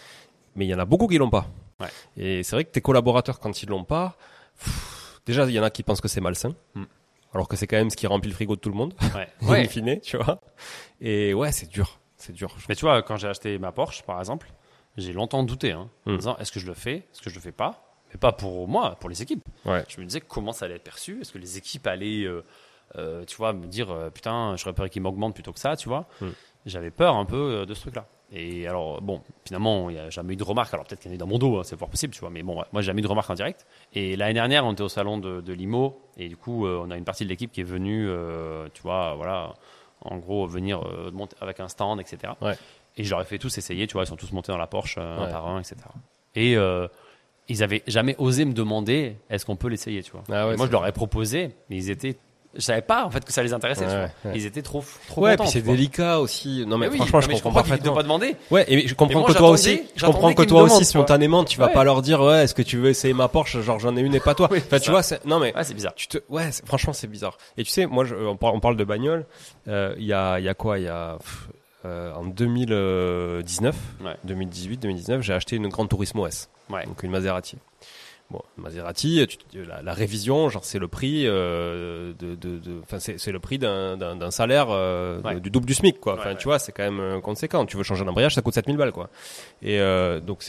[0.56, 1.48] Mais il y en a beaucoup qui l'ont pas.
[1.80, 1.88] Ouais.
[2.18, 4.18] Et c'est vrai que tes collaborateurs, quand ils l'ont pas,
[5.26, 6.56] déjà il y en a qui pensent que c'est malsain.
[6.74, 6.86] Hmm
[7.36, 9.28] alors que c'est quand même ce qui remplit le frigo de tout le monde, ouais.
[9.48, 9.68] ouais.
[9.68, 10.40] fine, tu vois.
[11.02, 12.56] Et ouais, c'est dur, c'est dur.
[12.70, 14.48] Mais tu vois, quand j'ai acheté ma Porsche, par exemple,
[14.96, 16.18] j'ai longtemps douté, hein, en hmm.
[16.18, 18.70] disant est-ce que je le fais, est-ce que je le fais pas, mais pas pour
[18.70, 19.44] moi, pour les équipes.
[19.66, 19.84] Ouais.
[19.90, 22.42] Je me disais comment ça allait être perçu, est-ce que les équipes allaient, euh,
[22.96, 25.90] euh, tu vois, me dire euh, putain, j'aurais peur qu'ils m'augmentent plutôt que ça, tu
[25.90, 26.08] vois?
[26.22, 26.30] Hmm.
[26.66, 28.08] J'avais peur un peu de ce truc-là.
[28.32, 30.74] Et alors, bon, finalement, il n'y a jamais eu de remarques.
[30.74, 32.20] Alors peut-être qu'il y en a eu dans mon dos, hein, c'est fort possible, tu
[32.20, 32.30] vois.
[32.30, 33.66] Mais bon, moi, j'ai jamais eu de remarques en direct.
[33.94, 36.00] Et l'année dernière, on était au salon de, de Limo.
[36.18, 38.82] Et du coup, euh, on a une partie de l'équipe qui est venue, euh, tu
[38.82, 39.54] vois, voilà,
[40.02, 42.34] en gros, venir euh, monter avec un stand, etc.
[42.42, 42.58] Ouais.
[42.98, 44.68] Et je leur ai fait tous essayer, tu vois, ils sont tous montés dans la
[44.68, 45.78] Porsche, un par un, etc.
[46.36, 46.56] Et
[47.48, 50.24] ils avaient jamais osé me demander est-ce qu'on peut l'essayer, tu vois.
[50.30, 52.18] Ah moi, je leur ai proposé, mais ils étaient
[52.56, 53.86] je savais pas en fait que ça les intéressait.
[54.34, 55.44] Ils étaient trop trop ouais, contents.
[55.44, 56.66] puis c'est délicat aussi.
[56.66, 57.94] Non mais, franchement, je, comprends parfaitement.
[57.94, 58.36] pas demander.
[58.52, 61.70] Ouais, et je comprends que toi aussi, je comprends que toi aussi spontanément, tu vas
[61.70, 63.62] pas leur dire ouais, est-ce que tu veux essayer ma Porsche?
[63.62, 64.50] Genre j'en ai une et pas toi.
[64.56, 65.94] enfin, tu vois, non mais ouais, c'est bizarre.
[65.96, 67.38] Tu te, ouais, franchement, c'est bizarre.
[67.58, 69.26] Et tu sais, moi, je, on, parle, de bagnole.
[69.68, 70.80] Euh, il y a, il y a quoi?
[70.80, 71.18] Il y a
[71.86, 73.76] euh, en 2019,
[74.24, 77.58] 2018, 2019, j'ai acheté une Grande Turismo S, donc une Maserati.
[78.32, 83.32] Bon, Maserati, la, la, révision, genre c'est le prix euh, de, de, de enfin c'est
[83.32, 86.16] le prix d'un salaire euh, du double du SMIC quoi.
[86.18, 87.68] Enfin tu vois, c'est quand même euh, conséquent.
[87.68, 89.12] Tu veux changer un embrayage, ça coûte 7000 balles quoi.
[89.62, 90.44] Et euh, donc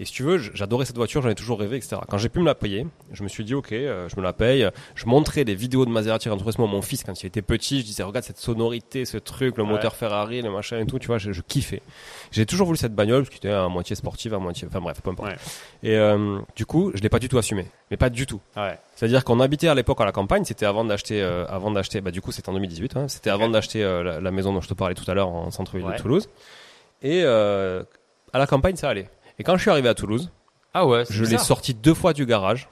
[0.00, 1.96] Et si tu veux, j'adorais cette voiture, j'en ai toujours rêvé, etc.
[2.08, 4.32] Quand j'ai pu me la payer, je me suis dit, ok, euh, je me la
[4.32, 4.68] paye.
[4.94, 7.80] Je montrais des vidéos de Maserati Gran Turismo à mon fils quand il était petit.
[7.80, 11.06] Je disais, regarde cette sonorité, ce truc, le moteur Ferrari, le machin et tout, tu
[11.06, 11.82] vois, je, je kiffais.
[12.30, 15.00] J'ai toujours voulu cette bagnole, parce qu'elle était à moitié sportive, à moitié, enfin bref,
[15.02, 15.32] peu importe.
[15.82, 18.40] Et euh, du coup, je l'ai pas du tout assumé, mais pas du tout.
[18.56, 18.78] Ouais.
[18.94, 22.10] C'est-à-dire qu'on habitait à l'époque à la campagne, c'était avant d'acheter, euh, avant d'acheter, bah
[22.10, 24.74] du coup c'était en 2018, hein, c'était avant d'acheter euh, la, maison dont je te
[24.74, 26.28] parlais tout à l'heure en centre-ville de Toulouse.
[27.02, 29.08] Et à la campagne ça allait.
[29.38, 30.30] Et quand je suis arrivé à Toulouse,
[30.74, 32.68] ah ouais, je l'ai sorti deux fois du garage.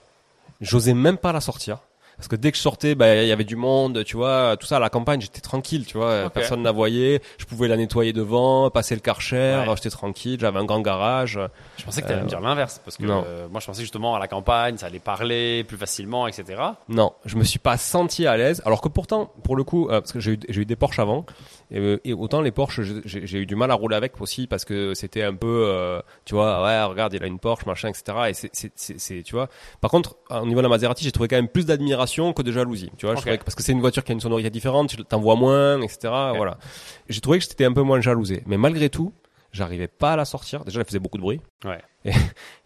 [0.60, 1.78] J'osais même pas la sortir.
[2.16, 4.66] Parce que dès que je sortais, bah, il y avait du monde, tu vois, tout
[4.66, 7.76] ça à la campagne, j'étais tranquille, tu vois, personne ne la voyait, je pouvais la
[7.76, 9.76] nettoyer devant, passer le karcher, ouais.
[9.76, 11.38] j'étais tranquille, j'avais un grand garage.
[11.76, 14.14] Je pensais que tu allais me dire l'inverse, parce que euh, moi je pensais justement
[14.14, 16.62] à la campagne, ça allait parler plus facilement, etc.
[16.88, 20.00] Non, je me suis pas senti à l'aise, alors que pourtant, pour le coup, euh,
[20.00, 21.26] parce que j'ai eu, eu, des Porsche avant,
[21.70, 24.64] et, euh, et autant les Porsche, j'ai eu du mal à rouler avec aussi, parce
[24.64, 28.30] que c'était un peu, tu vois, ouais, regarde, il a une Porsche, machin, etc.
[28.30, 29.48] Et c'est, tu vois.
[29.82, 32.52] Par contre, au niveau de la Maserati, j'ai trouvé quand même plus d'admiration que de
[32.52, 32.90] jalousie.
[32.96, 35.36] Tu vois, parce que c'est une voiture qui a une sonorité différente, tu t'en vois
[35.36, 35.98] moins, etc.
[36.36, 36.58] Voilà.
[37.08, 38.42] J'ai trouvé que j'étais un peu moins jalousé.
[38.46, 39.12] Mais malgré tout,
[39.52, 40.64] j'arrivais pas à la sortir.
[40.64, 41.40] Déjà, elle faisait beaucoup de bruit.
[41.64, 41.80] Ouais.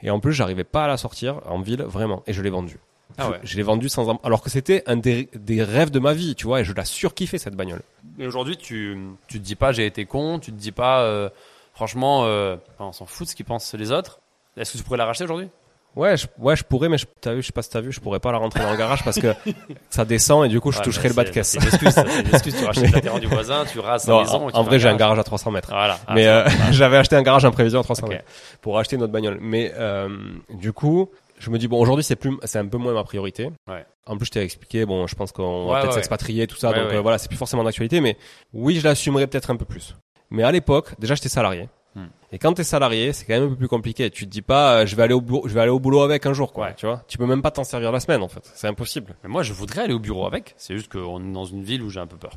[0.03, 2.23] Et, en plus, j'arrivais pas à la sortir en ville, vraiment.
[2.27, 2.79] Et je l'ai vendue.
[3.19, 3.41] Ah ouais.
[3.43, 5.29] Je, l'ai vendue sans, alors que c'était un des,
[5.63, 7.83] rêves de ma vie, tu vois, et je l'ai surkiffé cette bagnole.
[8.19, 11.29] Et aujourd'hui, tu, tu te dis pas j'ai été con, tu te dis pas, euh,
[11.75, 14.21] franchement, euh, on s'en fout de ce qu'ils pensent les autres.
[14.57, 15.49] Est-ce que tu pourrais la racheter aujourd'hui?
[15.97, 17.91] Ouais, je, ouais, je pourrais, mais je, as vu, je sais pas si t'as vu,
[17.91, 19.35] je pourrais pas la rentrer dans le garage parce que
[19.91, 21.49] ça descend et du coup, je toucherai le bas de caisse.
[21.49, 22.57] C'est une excuse, c'est une excuse.
[22.57, 24.49] Tu rachètes la terre du voisin, tu rases non, maison.
[24.49, 25.69] En, en vrai, j'ai un garage à 300 mètres.
[25.71, 25.99] Voilà.
[26.15, 28.25] mais euh, j'avais acheté un garage en prévision à 300 mètres
[28.61, 29.39] pour acheter notre bagnole.
[29.41, 30.09] Mais euh,
[30.51, 31.11] du coup,
[31.41, 33.51] je me dis bon, aujourd'hui, c'est plus, c'est un peu moins ma priorité.
[33.67, 33.85] Ouais.
[34.07, 36.93] En plus, je t'ai expliqué, bon, je pense qu'on va peut-être s'expatrier, tout ça, donc
[36.93, 38.01] euh, voilà, c'est plus forcément d'actualité.
[38.01, 38.17] Mais
[38.53, 39.97] oui, je l'assumerai peut-être un peu plus.
[40.31, 41.69] Mais à l'époque, déjà, j'étais salarié.
[41.95, 42.07] Hmm.
[42.33, 44.11] Et quand t'es salarié, c'est quand même un peu plus compliqué.
[44.11, 46.03] Tu te dis pas, euh, je vais aller au boulot, je vais aller au boulot
[46.03, 46.73] avec un jour, quoi.
[46.73, 48.49] Tu vois, tu peux même pas t'en servir la semaine, en fait.
[48.55, 49.17] C'est impossible.
[49.23, 50.55] Mais moi, je voudrais aller au bureau avec.
[50.57, 52.33] C'est juste qu'on est dans une ville où j'ai un peu peur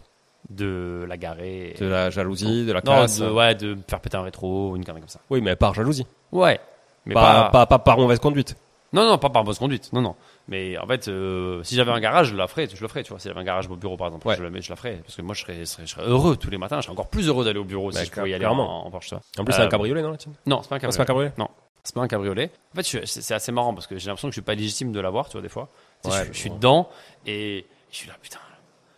[0.49, 1.76] de la garer.
[1.80, 2.82] De la jalousie, de la.
[2.86, 5.20] Non, de, ouais, de faire péter un rétro, une connerie comme ça.
[5.30, 6.08] Oui, mais par jalousie.
[6.32, 6.60] Ouais.
[7.06, 8.56] Mais pas, pas, pas par mauvaise conduite.
[8.91, 9.91] Non, non, pas par mauvaise conduite.
[9.93, 10.16] Non, non.
[10.48, 13.12] Mais en fait, euh, si j'avais un garage, je la ferais, je le ferais, tu
[13.12, 13.20] vois.
[13.20, 15.00] Si j'avais un garage au bureau, par exemple, je, le, je la ferais.
[15.04, 16.78] Parce que moi, je serais, je serais, heureux tous les matins.
[16.78, 18.91] Je serais encore plus heureux d'aller au bureau si je pouvais y aller en, en
[18.91, 19.14] Porsche.
[19.38, 20.91] En plus, c'est un euh, cabriolet, non, la tienne Non, c'est pas un cabriolet.
[20.91, 21.50] c'est pas un cabriolet Non,
[21.84, 22.52] c'est pas un cabriolet.
[22.74, 25.00] En fait, c'est assez marrant parce que j'ai l'impression que je suis pas légitime de
[25.00, 25.70] l'avoir, tu vois, des fois.
[26.06, 26.89] Ouais, je, je, suis dedans
[27.26, 28.39] et je suis là, putain,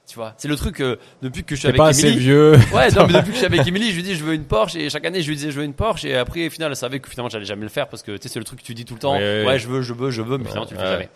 [0.08, 2.08] tu vois, c'est le truc euh, depuis que je suis avec pas Emily.
[2.08, 2.52] assez vieux.
[2.74, 4.46] Ouais, non, mais depuis que je suis avec Emily, je lui dis je veux une
[4.46, 6.70] Porsche et chaque année je lui disais je veux une Porsche et après au final
[6.72, 8.60] elle savait que finalement j'allais jamais le faire parce que tu sais c'est le truc
[8.60, 9.14] que tu dis tout le temps.
[9.14, 11.10] Ouais, je veux, je veux, je veux, mais finalement tu le fais jamais.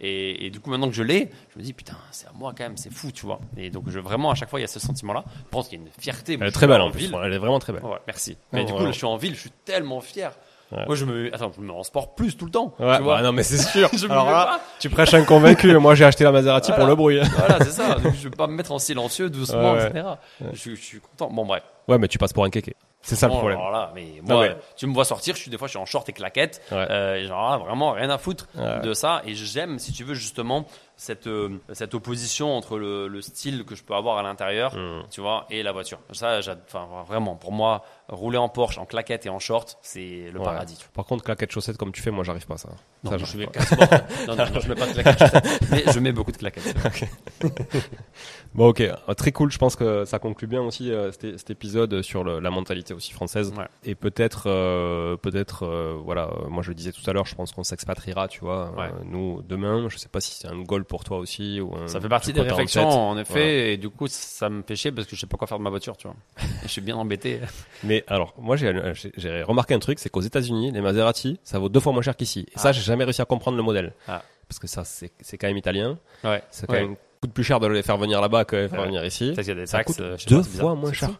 [0.00, 2.54] Et, et, du coup maintenant que je l'ai, je me dis putain c'est à moi
[2.56, 3.40] quand même, c'est fou, tu vois.
[3.56, 5.24] Et donc je, vraiment à chaque fois il y a ce sentiment là.
[5.26, 6.38] Je pense qu'il y a une fierté.
[6.40, 7.14] Elle est très belle en ville.
[7.24, 7.84] Elle est vraiment très belle.
[7.84, 8.36] Ouais, merci.
[8.52, 10.32] Mais du coup là, je suis en ville, je suis tellement fier.
[10.72, 12.74] Moi, je me, attends, je me rends sport plus tout le temps.
[12.78, 13.88] Ouais, tu vois bah non, mais c'est sûr.
[14.10, 15.72] Alors là, tu prêches un convaincu.
[15.78, 17.20] Moi, j'ai acheté la Maserati pour le bruit.
[17.36, 17.94] voilà, c'est ça.
[17.96, 20.06] Donc, je vais pas me mettre en silencieux, doucement, etc.
[20.52, 21.30] Je, je, suis content.
[21.32, 21.62] Bon, bref.
[21.88, 22.74] Ouais, mais tu passes pour un kéké.
[23.06, 23.58] C'est ça le problème.
[23.58, 25.86] Alors là, mais moi, tu me vois sortir, je suis des fois, je suis en
[25.86, 26.60] short et claquettes.
[26.72, 28.48] Euh, et genre là, vraiment rien à foutre
[28.82, 29.22] de ça.
[29.24, 30.66] Et j'aime, si tu veux, justement,
[30.96, 35.04] cette, euh, cette opposition entre le, le, style que je peux avoir à l'intérieur, mm.
[35.10, 35.98] tu vois, et la voiture.
[36.12, 40.40] Ça, enfin, vraiment, pour moi, rouler en Porsche, en claquette et en short, c'est le
[40.40, 40.78] paradis.
[40.94, 42.70] Par contre, claquette chaussettes comme tu fais, moi, j'arrive pas à ça.
[43.04, 43.46] Non, ça, je, mets
[44.26, 46.74] non, non, non, je mets pas de claquettes chaussettes, mais je mets beaucoup de claquettes.
[48.54, 49.52] bon, ok, euh, très cool.
[49.52, 52.94] Je pense que ça conclut bien aussi euh, cet, cet, épisode sur le, la mentalité
[52.94, 53.52] aussi française.
[53.84, 57.52] Et peut-être, euh, peut-être, euh, voilà, moi je le disais tout à l'heure, je pense
[57.52, 58.72] qu'on s'expatriera, tu vois.
[59.04, 62.08] nous, demain, je sais pas si c'est un goal pour toi aussi ou Ça fait
[62.08, 65.20] partie des réflexions, en, effet, et du coup, ça me fait chier parce que je
[65.20, 66.16] sais pas quoi faire de ma voiture, tu vois.
[66.62, 67.40] je suis bien embêté.
[67.84, 71.80] Mais alors, moi, j'ai remarqué un truc, c'est qu'aux États-Unis, les Maserati, ça vaut deux
[71.80, 72.46] fois moins cher qu'ici.
[72.54, 72.72] Et ça, ah.
[72.72, 73.92] j'ai jamais réussi à comprendre le modèle.
[74.08, 74.22] Ah.
[74.48, 75.98] Parce que ça, c'est quand même italien.
[76.22, 76.42] Ouais.
[76.50, 78.82] C'est quand même coûte plus cher de les faire venir là-bas que de les faire
[78.82, 79.34] venir ici.
[79.34, 81.10] Ça, y a des taxes, euh, deux fois moins cher.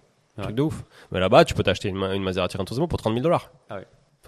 [0.40, 0.84] Truc de ouf.
[1.12, 3.50] Mais là-bas, tu peux t'acheter une, une Maserati Turismo pour 30 000 dollars.
[3.70, 3.80] Ah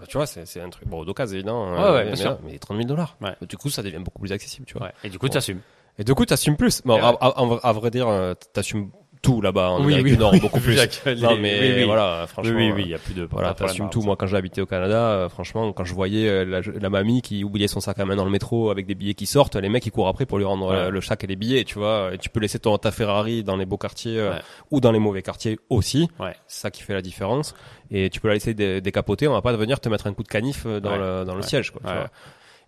[0.06, 1.72] tu vois, c'est un truc, bon, d'occasion, évidemment.
[1.72, 2.38] Ouais, ouais, bien mais, sûr.
[2.44, 3.16] mais 30 000 dollars.
[3.20, 3.34] Ouais.
[3.48, 4.92] Du coup, ça devient beaucoup plus accessible, tu vois.
[5.04, 5.32] Et du coup, bon.
[5.32, 5.60] t'assumes.
[5.98, 6.82] Et du coup, t'assumes plus.
[6.84, 8.90] Bon, à, à, à, vrai dire, euh, t'assumes
[9.22, 10.76] tout là-bas en oui, Amérique oui, du Nord, oui, beaucoup plus.
[11.18, 11.84] non, mais oui, oui.
[11.84, 12.56] voilà, franchement.
[12.56, 13.28] Oui, oui, il y a plus de.
[13.30, 14.02] Voilà, t'assumes tout.
[14.02, 17.22] Moi, quand j'ai habité au Canada, euh, franchement, quand je voyais euh, la, la, mamie
[17.22, 19.68] qui oubliait son sac à main dans le métro avec des billets qui sortent, les
[19.68, 20.90] mecs ils courent après pour lui rendre ouais.
[20.90, 22.10] le sac et les billets, tu vois.
[22.14, 24.38] Et tu peux laisser ton ta Ferrari dans les beaux quartiers euh,
[24.70, 26.08] ou dans les mauvais quartiers aussi.
[26.46, 27.54] C'est ça qui fait la différence.
[27.90, 29.28] Et tu peux la laisser dé décapoter.
[29.28, 31.70] On va pas venir te mettre un coup de canif dans le dans le siège,
[31.70, 31.80] quoi.
[31.84, 32.10] Tu vois.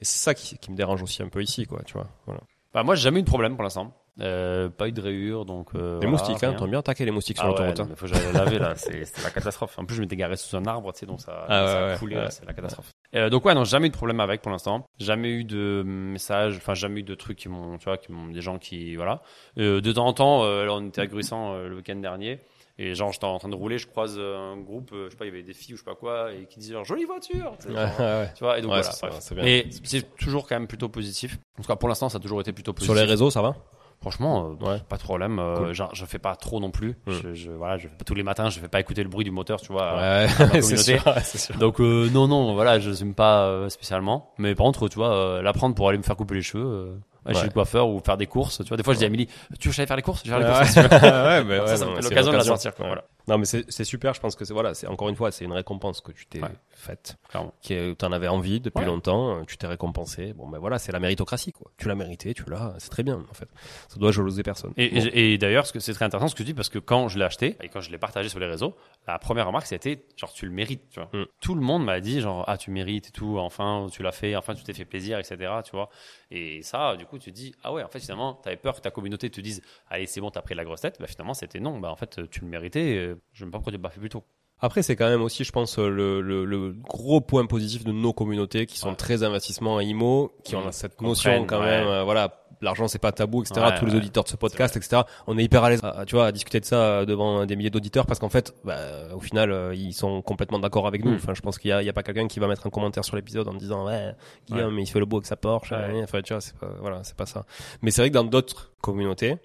[0.00, 1.82] Et c'est ça qui, qui me dérange aussi un peu ici, quoi.
[1.84, 2.08] Tu vois.
[2.26, 2.40] Voilà.
[2.72, 3.92] Bah moi, j'ai jamais eu de problème pour l'instant.
[4.20, 5.68] Euh, pas eu de rayures, donc.
[5.74, 7.78] Euh, les voilà, moustiques, hein, t'as bien attaqué les moustiques ah sur l'autoroute.
[7.78, 7.94] Ouais, hein.
[7.96, 9.78] faut que j'aille laver là, c'était la catastrophe.
[9.78, 11.92] En plus, je m'étais garé sous un arbre, tu sais, donc ça, ah ça ouais,
[11.92, 12.30] a coulé, ouais.
[12.30, 12.90] c'est la catastrophe.
[13.14, 14.86] Euh, donc ouais, non, jamais eu de problème avec pour l'instant.
[14.98, 18.28] Jamais eu de messages, enfin jamais eu de trucs qui m'ont, tu vois, qui m'ont
[18.28, 19.22] des gens qui, voilà.
[19.58, 22.40] Euh, de temps en temps, euh, on était à Gruissant le week-end dernier.
[22.82, 25.28] Et genre, j'étais en train de rouler, je croise un groupe, je sais pas, il
[25.28, 27.52] y avait des filles ou je sais pas quoi, et qui disaient genre, jolie voiture,
[27.60, 27.68] tu,
[28.40, 28.90] vois, et donc voilà.
[29.36, 31.38] Mais c'est toujours quand même plutôt positif.
[31.58, 32.94] En tout cas, pour l'instant, ça a toujours été plutôt positif.
[32.94, 33.54] Sur les réseaux, ça va?
[34.00, 35.38] Franchement, euh, pas de problème.
[35.38, 36.96] Euh, je, fais pas trop non plus.
[37.06, 37.10] Hmm.
[37.10, 39.60] Je, je, voilà, je tous les matins, je fais pas écouter le bruit du moteur,
[39.60, 39.96] tu vois.
[39.96, 40.26] Ouais,
[40.62, 44.32] c'est sûr, sûr, Donc euh, non, non, voilà, je n'aime pas spécialement.
[44.38, 46.98] Mais par contre, tu vois, l'apprendre pour aller me faire couper les cheveux.
[47.26, 48.58] Ouais, chez le coiffeur ou faire des courses.
[48.58, 49.26] Tu vois, des fois, je dis à Amélie,
[49.58, 50.22] tu veux que j'aille faire les courses?
[50.24, 50.76] Je vais faire les courses.
[51.02, 52.74] ouais, mais ça, ça me fait l'occasion de la sortir.
[52.74, 53.04] Quoi, voilà.
[53.28, 54.14] Non, mais c'est super.
[54.14, 56.40] Je pense que c'est voilà, c'est encore une fois, c'est une récompense que tu t'es
[56.70, 57.16] faite,
[57.60, 59.44] qui tu en avais envie depuis longtemps.
[59.46, 60.32] Tu t'es récompensé.
[60.32, 61.70] Bon, ben voilà, c'est la méritocratie, quoi.
[61.76, 62.74] Tu l'as mérité, tu l'as.
[62.78, 63.48] C'est très bien, en fait.
[63.88, 64.72] Ça doit jalouser personne.
[64.76, 67.24] Et, et, d'ailleurs, c'est très intéressant ce que tu dis parce que quand je l'ai
[67.24, 68.74] acheté et quand je l'ai partagé sur les réseaux,
[69.06, 71.08] la première remarque c'était genre tu le mérites, tu vois.
[71.12, 71.26] Mm.
[71.40, 73.38] Tout le monde m'a dit genre ah tu mérites et tout.
[73.38, 74.34] Enfin, tu l'as fait.
[74.36, 75.52] Enfin, tu t'es fait plaisir, etc.
[75.64, 75.90] Tu vois.
[76.30, 78.80] Et ça, du coup, tu te dis ah ouais, en fait finalement, t'avais peur que
[78.80, 80.96] ta communauté te dise allez c'est bon, t'as pris la grosse tête.
[81.00, 81.78] Bah finalement, c'était non.
[81.78, 82.96] Bah en fait, tu le méritais.
[82.96, 84.24] Euh, je ne sais pas pourquoi tu pas fait plus tôt.
[84.62, 88.12] Après, c'est quand même aussi, je pense, le, le, le, gros point positif de nos
[88.12, 90.72] communautés qui sont très investissements à IMO, qui ont mmh.
[90.72, 93.66] cette notion quand même, euh, voilà, l'argent c'est pas tabou, etc.
[93.78, 95.02] Tous les auditeurs de ce podcast, etc.
[95.26, 97.70] On est hyper à l'aise, tu vois, à discuter de ça euh, devant des milliers
[97.70, 98.78] d'auditeurs parce qu'en fait, bah,
[99.14, 101.12] au final, euh, ils sont complètement d'accord avec nous.
[101.12, 101.16] Mm.
[101.16, 102.70] Enfin, je pense qu'il y a, il y a pas quelqu'un qui va mettre un
[102.70, 104.14] commentaire sur l'épisode en disant ouais,
[104.48, 105.72] Guillaume, il fait le beau avec sa Porsche.
[105.72, 107.44] Enfin, tu vois, c'est pas, voilà, c'est pas ça.
[107.82, 109.36] Mais c'est vrai que dans d'autres communautés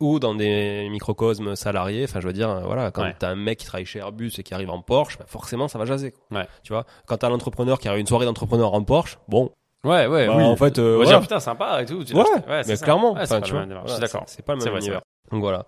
[0.00, 3.66] ou dans des microcosmes salariés, enfin, je veux dire, voilà, quand t'as un mec qui
[3.66, 6.12] travaille chez Airbus et qui arrive en Porsche, bah, forcément, ça va jaser.
[6.12, 6.46] Quoi.
[6.62, 9.50] Tu vois, quand t'as l'entrepreneur qui a une soirée d'entrepreneur en Porsche, bon,
[9.82, 10.42] Ouais, ouais, bah, oui.
[10.44, 11.20] En fait, euh, voilà.
[11.20, 12.00] putain, sympa et tout.
[12.00, 13.12] ouais, ouais mais clairement.
[13.12, 14.24] enfin, tu vois, je suis d'accord.
[14.26, 15.02] C'est pas le même univers.
[15.30, 15.64] Donc voilà.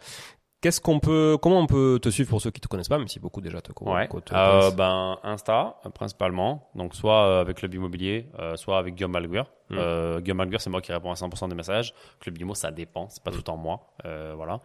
[0.62, 3.08] Qu'est-ce qu'on peut, comment on peut te suivre pour ceux qui te connaissent pas, même
[3.08, 4.08] si beaucoup déjà te connaissent.
[4.32, 9.42] Euh, ben Insta principalement, donc soit euh, avec Club Immobilier, euh, soit avec Guillaume Malguer.
[9.72, 9.78] Mm.
[9.78, 11.94] Euh, Guillaume Malguer, c'est moi qui réponds à 100% des messages.
[12.20, 13.34] Club Imo, ça dépend, c'est pas mm.
[13.34, 13.80] tout le temps moi.
[14.04, 14.60] Euh, voilà.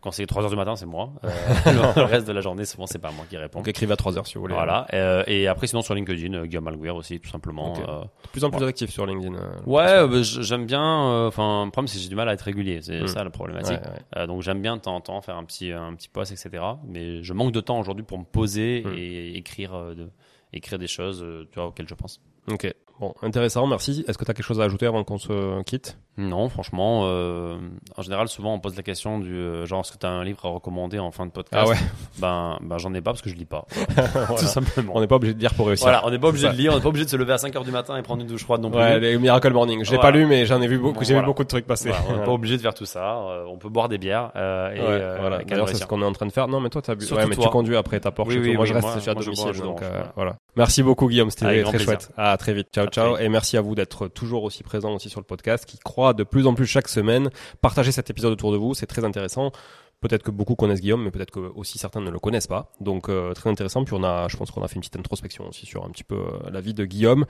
[0.00, 1.10] Quand c'est 3 heures du matin, c'est moi.
[1.24, 1.30] Euh,
[1.96, 3.60] le reste de la journée, souvent, c'est pas moi qui réponds.
[3.60, 4.54] Donc écrivez à 3 heures si vous voulez.
[4.54, 4.86] Voilà.
[4.92, 7.72] Euh, et après, sinon sur LinkedIn, euh, Guillaume Malguer aussi, tout simplement.
[7.72, 7.82] Okay.
[7.88, 9.34] Euh, de plus en plus actif sur LinkedIn.
[9.66, 11.26] ouais, bah, j'aime bien.
[11.26, 12.80] Enfin, le problème, c'est que j'ai du mal à être régulier.
[12.82, 13.08] C'est mm.
[13.08, 13.80] ça la problématique.
[13.80, 14.26] Ouais, ouais.
[14.26, 16.62] donc j'aime bien de temps en temps faire un petit un petit post, etc.
[16.86, 20.10] Mais je manque de temps aujourd'hui pour me poser et écrire de
[20.52, 22.20] écrire des choses, tu vois, auxquelles je pense.
[22.48, 22.72] Ok.
[23.00, 24.04] Bon, intéressant, merci.
[24.06, 25.96] Est-ce que tu as quelque chose à ajouter avant qu'on se quitte?
[26.18, 27.56] Non, franchement, euh,
[27.96, 30.22] en général, souvent on pose la question du euh, genre est-ce que tu as un
[30.22, 31.64] livre à recommander en fin de podcast?
[31.66, 31.78] Ah ouais
[32.18, 33.64] Ben, ben j'en ai pas parce que je lis pas.
[34.38, 34.92] Tout simplement.
[34.94, 35.86] On n'est pas obligé de lire pour réussir.
[35.86, 37.36] Voilà, on n'est pas obligé de lire, on n'est pas obligé de se lever à
[37.36, 38.78] 5h du matin et prendre une douche froide non plus.
[38.78, 39.82] Ouais, les Miracle Morning.
[39.82, 41.90] Je l'ai pas lu, mais j'en ai vu beaucoup, j'ai vu beaucoup de trucs passer.
[42.10, 43.16] on n'est pas obligé de faire tout ça.
[43.16, 44.30] Euh, on peut boire des bières.
[44.36, 45.42] Euh, et, voilà.
[45.44, 46.48] D'ailleurs, c'est ce qu'on est en train de faire.
[46.48, 47.06] Non, mais toi, tu as bu.
[47.06, 48.34] ouais, mais tu conduis après ta Porsche.
[48.34, 49.58] Oui, oui, moi, je reste chez à domicile.
[49.62, 49.82] Donc,
[50.16, 50.36] voilà.
[50.56, 51.30] Merci beaucoup, Guillaume.
[51.30, 52.10] C'était très chouette.
[52.16, 52.68] À très vite.
[52.72, 53.16] Ciao, ciao.
[53.18, 56.24] Et merci à vous d'être toujours aussi présent aussi sur le podcast, qui croit de
[56.24, 57.30] plus en plus chaque semaine.
[57.60, 59.52] Partagez cet épisode autour de vous, c'est très intéressant.
[60.00, 62.70] Peut-être que beaucoup connaissent Guillaume, mais peut-être que aussi certains ne le connaissent pas.
[62.80, 63.84] Donc euh, très intéressant.
[63.84, 66.04] Puis on a, je pense qu'on a fait une petite introspection aussi sur un petit
[66.04, 67.26] peu euh, la vie de Guillaume.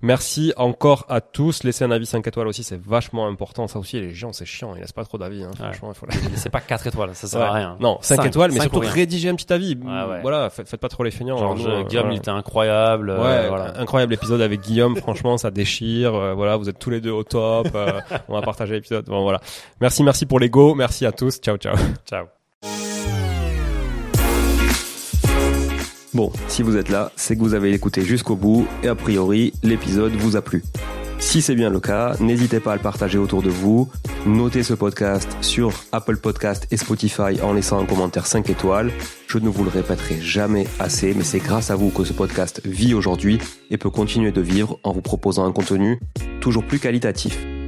[0.00, 1.62] Merci encore à tous.
[1.62, 3.66] Laissez un avis 5 étoiles aussi, c'est vachement important.
[3.66, 4.74] Ça aussi, les gens, c'est chiant.
[4.74, 5.44] Ils laissent pas trop d'avis.
[5.44, 5.50] Hein.
[5.58, 6.06] Franchement, il faut.
[6.36, 7.76] c'est pas 4 étoiles, ça sert à rien.
[7.80, 9.76] Non, 5, étoiles, mais surtout rédiger un petit avis.
[10.22, 11.36] Voilà, faites, faites, pas trop les feignants.
[11.36, 13.10] Genre, Guillaume, il était incroyable.
[13.10, 13.78] Ouais, voilà.
[13.78, 14.96] incroyable épisode avec Guillaume.
[14.96, 16.12] franchement, ça déchire.
[16.34, 17.68] voilà, vous êtes tous les deux au top.
[18.28, 19.04] on va partager l'épisode.
[19.04, 19.40] Bon, voilà.
[19.82, 20.74] Merci, merci pour l'ego.
[20.74, 21.38] Merci à tous.
[21.40, 21.76] Ciao, ciao.
[22.06, 22.26] Ciao.
[26.14, 29.52] Bon, si vous êtes là, c'est que vous avez écouté jusqu'au bout et a priori,
[29.62, 30.62] l'épisode vous a plu.
[31.18, 33.90] Si c'est bien le cas, n'hésitez pas à le partager autour de vous.
[34.26, 38.92] Notez ce podcast sur Apple Podcast et Spotify en laissant un commentaire 5 étoiles.
[39.26, 42.62] Je ne vous le répéterai jamais assez, mais c'est grâce à vous que ce podcast
[42.64, 43.38] vit aujourd'hui
[43.70, 46.00] et peut continuer de vivre en vous proposant un contenu
[46.40, 47.38] toujours plus qualitatif.